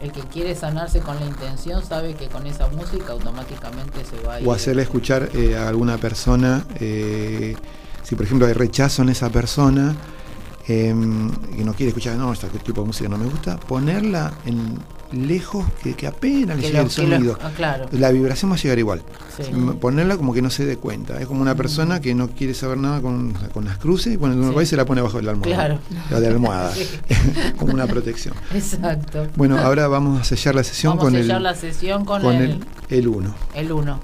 [0.00, 4.34] el que quiere sanarse con la intención sabe que con esa música automáticamente se va
[4.34, 4.46] a ir.
[4.46, 7.56] O hacerle escuchar eh, a alguna persona, eh,
[8.04, 9.96] si por ejemplo hay rechazo en esa persona,
[10.72, 10.94] eh,
[11.58, 14.78] y no quiere escuchar, no, este tipo de música no me gusta, ponerla en
[15.12, 17.38] lejos que, que apenas le Que llegue el que lo- sonido.
[17.42, 17.86] ah, claro.
[17.90, 19.02] La vibración va a llegar igual.
[19.36, 19.42] Sí.
[19.50, 21.20] M- Ponerla como que no se dé cuenta.
[21.20, 24.36] Es como una persona que no quiere saber nada con, con las cruces y cuando
[24.40, 24.62] uno Sí.
[24.62, 25.54] y se la pone bajo de la almohada.
[25.56, 25.78] Claro.
[26.10, 26.72] La de almohada.
[26.74, 26.86] Sí.
[27.58, 28.34] como una protección.
[28.54, 29.26] Exacto.
[29.34, 32.22] Bueno, ahora vamos a sellar la sesión Vamos con a el sellar la sesión con,
[32.22, 33.34] con el, el 1.
[33.54, 34.00] el 1.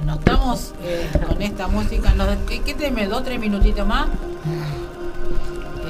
[0.00, 2.14] Bueno, estamos eh, con esta música.
[2.14, 4.06] Nos, ¿Qué, qué te me dos, tres minutitos más?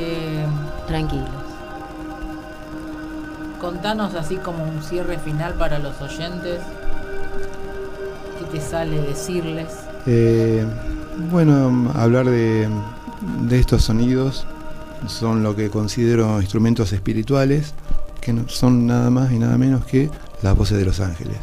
[0.01, 0.45] Eh,
[0.89, 1.29] Tranquilos.
[3.61, 6.61] contanos así como un cierre final para los oyentes.
[8.41, 9.69] ¿Qué te sale decirles?
[10.07, 10.67] Eh,
[11.31, 12.69] bueno, hablar de,
[13.43, 14.45] de estos sonidos
[15.07, 17.75] son lo que considero instrumentos espirituales,
[18.21, 20.11] que no son nada más y nada menos que
[20.43, 21.37] las voces de los ángeles,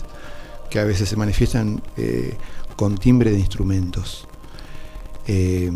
[0.69, 2.35] que a veces se manifiestan eh,
[2.77, 4.25] con timbre de instrumentos.
[5.27, 5.69] Eh,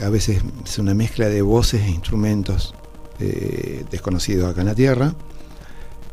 [0.00, 2.74] a veces es una mezcla de voces e instrumentos
[3.18, 5.14] eh, desconocidos acá en la Tierra,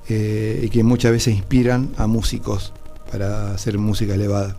[0.10, 2.74] eh, y que muchas veces inspiran a músicos
[3.12, 4.56] para hacer música elevada.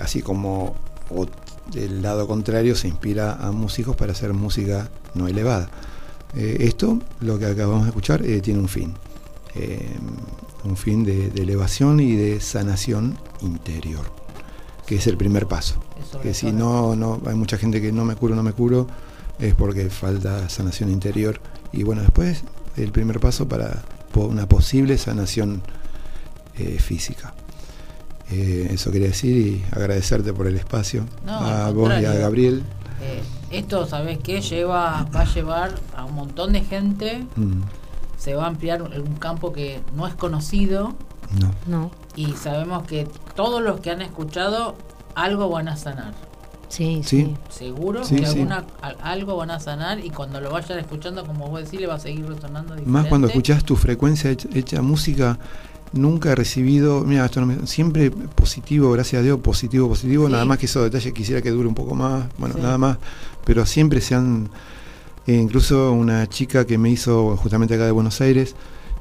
[0.00, 0.74] Así como
[1.10, 1.26] o-
[1.74, 5.68] el lado contrario se inspira a músicos para hacer música no elevada.
[6.34, 8.94] Esto, lo que acabamos de escuchar, tiene un fin.
[10.64, 14.04] Un fin de, de elevación y de sanación interior,
[14.86, 15.76] que es el primer paso.
[16.22, 18.86] Que si no, no, hay mucha gente que no me curo, no me curo,
[19.38, 21.40] es porque falta sanación interior.
[21.72, 22.44] Y bueno, después
[22.76, 23.82] el primer paso para
[24.14, 25.62] una posible sanación
[26.56, 27.34] eh, física.
[28.30, 31.04] Eh, eso quería decir y agradecerte por el espacio.
[31.26, 32.14] No, a vos y a.
[32.14, 32.62] Gabriel.
[33.02, 34.40] Eh, esto, ¿sabes qué?
[34.40, 37.26] Lleva, va a llevar a un montón de gente.
[37.36, 37.62] Mm,
[38.24, 40.94] Se va a ampliar un campo que no es conocido.
[41.40, 41.50] no.
[41.66, 41.90] No.
[42.16, 44.76] Y sabemos que todos los que han escuchado
[45.14, 46.14] algo van a sanar.
[46.68, 47.24] Sí, Sí.
[47.26, 47.36] sí.
[47.50, 48.32] Seguro Sí, que sí.
[48.32, 51.86] alguna, al- algo van a sanar y cuando lo vayan escuchando, como vos decís, le
[51.86, 52.90] va a seguir resonando diferente.
[52.90, 55.38] Más cuando escuchás tu frecuencia hecha, hecha música,
[55.92, 60.32] nunca he recibido, mira, esto no me- siempre positivo, gracias a Dios, positivo, positivo, Sí.
[60.32, 62.60] nada más que esos detalles quisiera que dure un poco más, bueno, Sí.
[62.62, 62.98] nada más,
[63.44, 64.48] pero siempre se han,
[65.26, 68.54] eh, incluso una chica que me hizo justamente acá de Buenos Aires,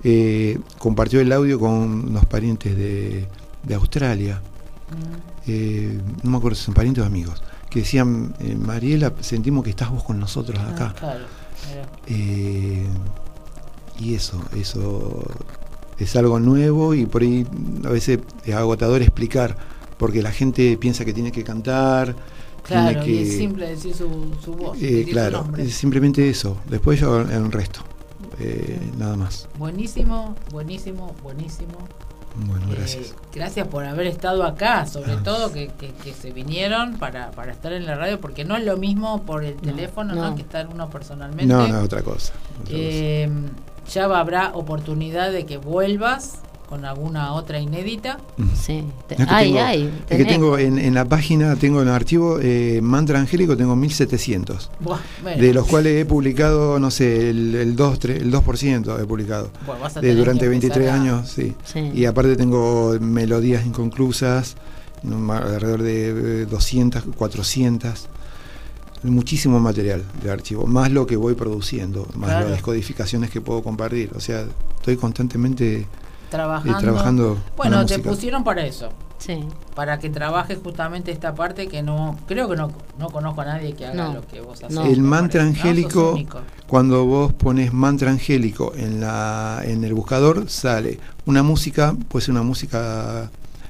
[0.03, 3.27] eh, compartió el audio con unos parientes de,
[3.63, 4.41] de Australia,
[4.93, 9.71] Mm, eh, no me acuerdo si son parientes o amigos, que decían, Mariela, sentimos que
[9.71, 10.93] estás vos con nosotros ah, acá.
[10.97, 11.25] claro,
[13.99, 15.23] y eso, eso
[15.99, 17.45] es algo nuevo y por ahí
[17.85, 19.55] a veces es agotador explicar,
[19.97, 22.15] porque la gente piensa que tiene que cantar.
[22.63, 24.77] Claro, que, y es simple decir su, su voz.
[24.81, 26.57] eh, su claro, es simplemente eso.
[26.69, 27.81] Después yo el resto,
[28.39, 29.47] eh, nada más.
[29.57, 31.77] Buenísimo, buenísimo, buenísimo.
[32.35, 33.13] Bueno, Eh, gracias.
[33.31, 35.21] gracias por haber estado acá, sobre Ah.
[35.23, 38.63] todo que, que- que se vinieron para, para estar en la radio, porque no es
[38.65, 40.29] lo mismo por el No, teléfono, ¿no?
[40.31, 40.35] no.
[40.35, 41.45] que estar uno personalmente.
[41.45, 42.33] No, no, otra cosa.
[42.53, 42.69] otra cosa.
[42.71, 43.29] Eh,
[43.91, 46.39] ya va- habrá oportunidad de que vuelvas
[46.69, 48.19] con alguna otra inédita.
[48.59, 48.83] Sí.
[49.07, 49.93] Te- Es que ay, tengo, ay.
[50.09, 53.75] es que tengo en, en la página, tengo en el archivo eh, Mantra Angélico, tengo
[53.75, 54.71] 1700.
[54.79, 58.99] Buah, bueno, De los cuales he publicado, no sé, el, el 2, tre- el 2%
[59.01, 59.51] he publicado.
[60.01, 61.53] De durante que 23 empezar a- años, sí.
[61.63, 61.91] Sí.
[61.93, 64.55] Y aparte tengo melodías inconclusas,
[65.03, 68.07] alrededor de eh, 200, 400.
[69.03, 72.47] Muchísimo material de archivo, más lo que voy produciendo, más Claro.
[72.49, 74.11] las codificaciones que puedo compartir.
[74.15, 74.45] O sea,
[74.77, 75.87] estoy constantemente
[76.33, 77.37] trabajando.
[77.55, 78.89] bueno, te pusieron para eso.
[79.19, 79.39] Sí.
[79.73, 82.17] Para que trabajes justamente esta parte que no.
[82.27, 84.75] Creo que no, no conozco a nadie que haga No, lo que vos haces.
[84.75, 84.83] no.
[84.83, 86.19] El mantra angélico,
[86.67, 92.33] cuando vos pones mantra angélico en, la, en el buscador, sale una música, puede ser
[92.33, 93.29] una música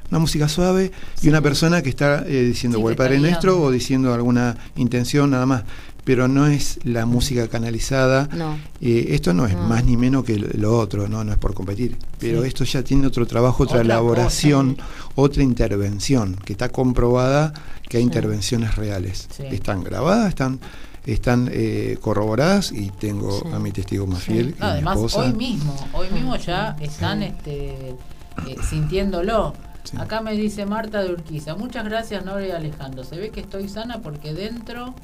[0.09, 0.91] una música suave
[1.24, 4.55] y una persona que está eh, diciendo Sí, o el Padre Nuestro o diciendo alguna
[4.76, 5.64] intención nada más.
[6.04, 8.28] Pero no es la música canalizada.
[8.36, 8.58] No.
[8.82, 9.64] Eh, esto no es No.
[9.68, 11.97] más ni menos que lo- otro, no, no es por competir.
[12.20, 12.47] Pero Sí.
[12.49, 17.54] esto ya tiene otro trabajo, otra, Otra elaboración, cosa, otra intervención, que está comprobada
[17.88, 18.08] que hay Sí.
[18.08, 19.28] intervenciones reales.
[19.32, 19.43] Sí.
[19.51, 20.60] Están grabadas, están,
[21.06, 23.45] están eh, corroboradas y tengo Sí.
[23.54, 24.32] a mi testigo más Sí.
[24.34, 25.20] fiel, No, mi además, esposa.
[25.22, 26.86] hoy mismo, hoy mismo ya Sí.
[26.86, 27.95] están este, eh,
[28.70, 29.54] sintiéndolo.
[29.84, 29.97] Sí.
[29.97, 33.68] Acá me dice Marta de Urquiza, muchas gracias Nora y Alejandro, se ve que estoy
[33.70, 34.95] sana porque dentro,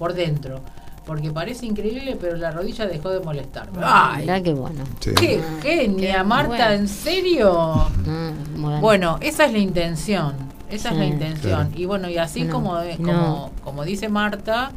[0.00, 0.60] por dentro,
[1.04, 3.78] porque parece increíble, pero la rodilla dejó de molestarme.
[3.82, 4.22] ¡Ay!
[4.22, 4.82] Mirá qué bueno.
[4.98, 5.10] Sí.
[5.14, 6.48] ¡Qué genia, qué Marta!
[6.48, 6.72] bueno.
[6.72, 7.52] ¿En serio?
[7.54, 7.88] Ah,
[8.56, 8.80] bueno.
[8.80, 10.34] Bueno, esa es la intención.
[10.70, 11.68] Esa es la intención.
[11.68, 11.70] Claro.
[11.74, 12.96] Y bueno, y así No, como, no.
[12.96, 14.70] como, como dice Marta,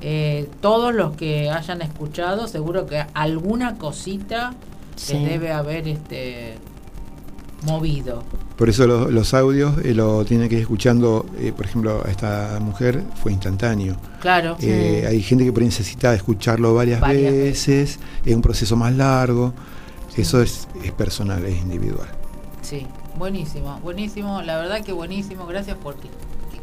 [0.00, 4.54] eh, todos los que hayan escuchado, seguro que alguna cosita
[4.96, 5.24] se Sí.
[5.24, 6.54] debe haber este
[7.66, 8.22] movido.
[8.60, 12.10] Por eso lo- los audios eh, lo tiene que ir escuchando, eh, por ejemplo, a
[12.10, 13.96] esta mujer fue instantáneo.
[14.20, 14.56] Claro.
[14.60, 14.66] Sí.
[14.68, 18.92] Eh, hay gente que por ahí necesita escucharlo varias, Varias veces, es un proceso más
[18.94, 19.54] largo.
[20.14, 22.08] Eso es, es personal, es individual.
[22.60, 22.86] Sí,
[23.18, 24.42] buenísimo, buenísimo.
[24.42, 25.46] La verdad que buenísimo.
[25.46, 25.96] Gracias por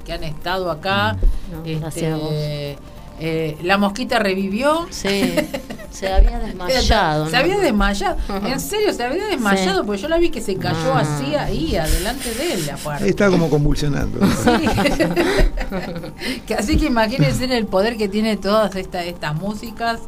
[0.06, 1.18] que, han estado acá.
[1.52, 2.30] No, Este, gracias a vos.
[2.32, 4.86] eh, la mosquita revivió.
[4.92, 5.08] Sí,
[5.92, 7.30] Se había desmayado.
[7.30, 8.18] Se había desmayado.
[8.46, 9.86] En serio, se había desmayado, Sí.
[9.88, 11.00] porque yo la vi que se cayó Ah.
[11.00, 13.10] así ahí, adelante de él, aparte.
[13.10, 14.20] Está como convulsionando.
[14.44, 14.52] Sí.
[16.48, 20.00] Que así que imagínense el poder que tiene todas esta- estas músicas.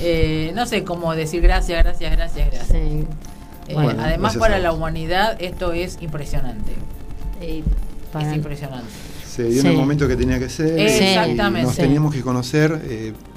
[0.00, 2.68] Eh, no sé cómo decir gracias, gracias, gracias, gracias.
[2.68, 3.04] Sí.
[3.68, 6.72] Eh, Bueno, además gracias para la humanidad esto es impresionante.
[8.12, 8.88] Para- Es impresionante.
[9.26, 10.78] Se dio en el momento que tenía que ser.
[10.78, 11.66] Y Exactamente.
[11.66, 11.80] Nos Sí.
[11.82, 12.80] teníamos que conocer,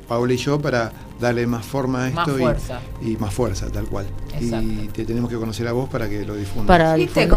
[0.06, 2.40] eh, Paola y yo, para darle más forma a Más esto
[3.02, 4.06] y- más fuerza, tal cual.
[4.38, 4.66] Exacto.
[4.68, 6.68] Y te tenemos que conocer a vos para que lo difundas.
[6.68, 7.30] para ¿Viste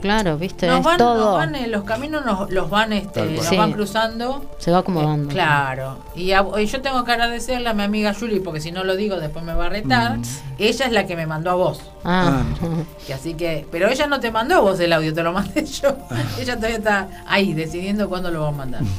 [0.00, 1.24] claro, viste, Nos van, todo.
[1.30, 3.56] nos van, eh, los caminos nos, los van, este, nos Sí.
[3.56, 4.44] van cruzando.
[4.58, 5.30] Se va acomodando.
[5.30, 5.98] Eh, claro.
[6.16, 8.96] Y, a- y yo tengo que agradecerle a mi amiga Julie, porque si no lo
[8.96, 10.18] digo después me va a retar.
[10.18, 10.22] Mm.
[10.58, 11.80] Ella es la que me mandó a vos.
[12.04, 12.42] Ah,
[13.08, 15.64] Y así que, pero ella no te mandó a vos el audio, te lo mandé
[15.82, 15.96] yo.
[16.10, 16.16] Ah.
[16.38, 18.82] ella todavía está ahí decidiendo cuándo lo va a mandar.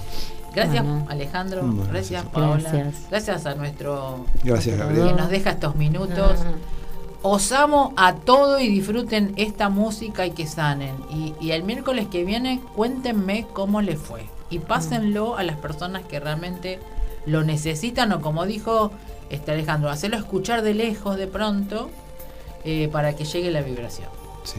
[0.54, 1.06] Gracias Bueno.
[1.10, 2.26] Alejandro, Bueno, gracias gracias.
[2.34, 2.96] Paola, Gracias.
[3.10, 6.40] gracias a nuestro Gracias, que nos deja estos minutos.
[7.24, 10.96] Os amo a todo y disfruten esta música y que sanen.
[11.12, 14.26] Y, y el miércoles que viene cuéntenme cómo les fue.
[14.50, 16.80] Y pásenlo a las personas que realmente
[17.26, 18.92] lo necesitan o como dijo
[19.30, 21.90] este Alejandro, hacerlo escuchar de lejos de pronto
[22.66, 24.10] eh, para que llegue la vibración.
[24.44, 24.58] Sí,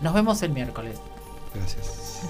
[0.00, 0.96] Nos vemos el miércoles.
[1.54, 2.22] gracias.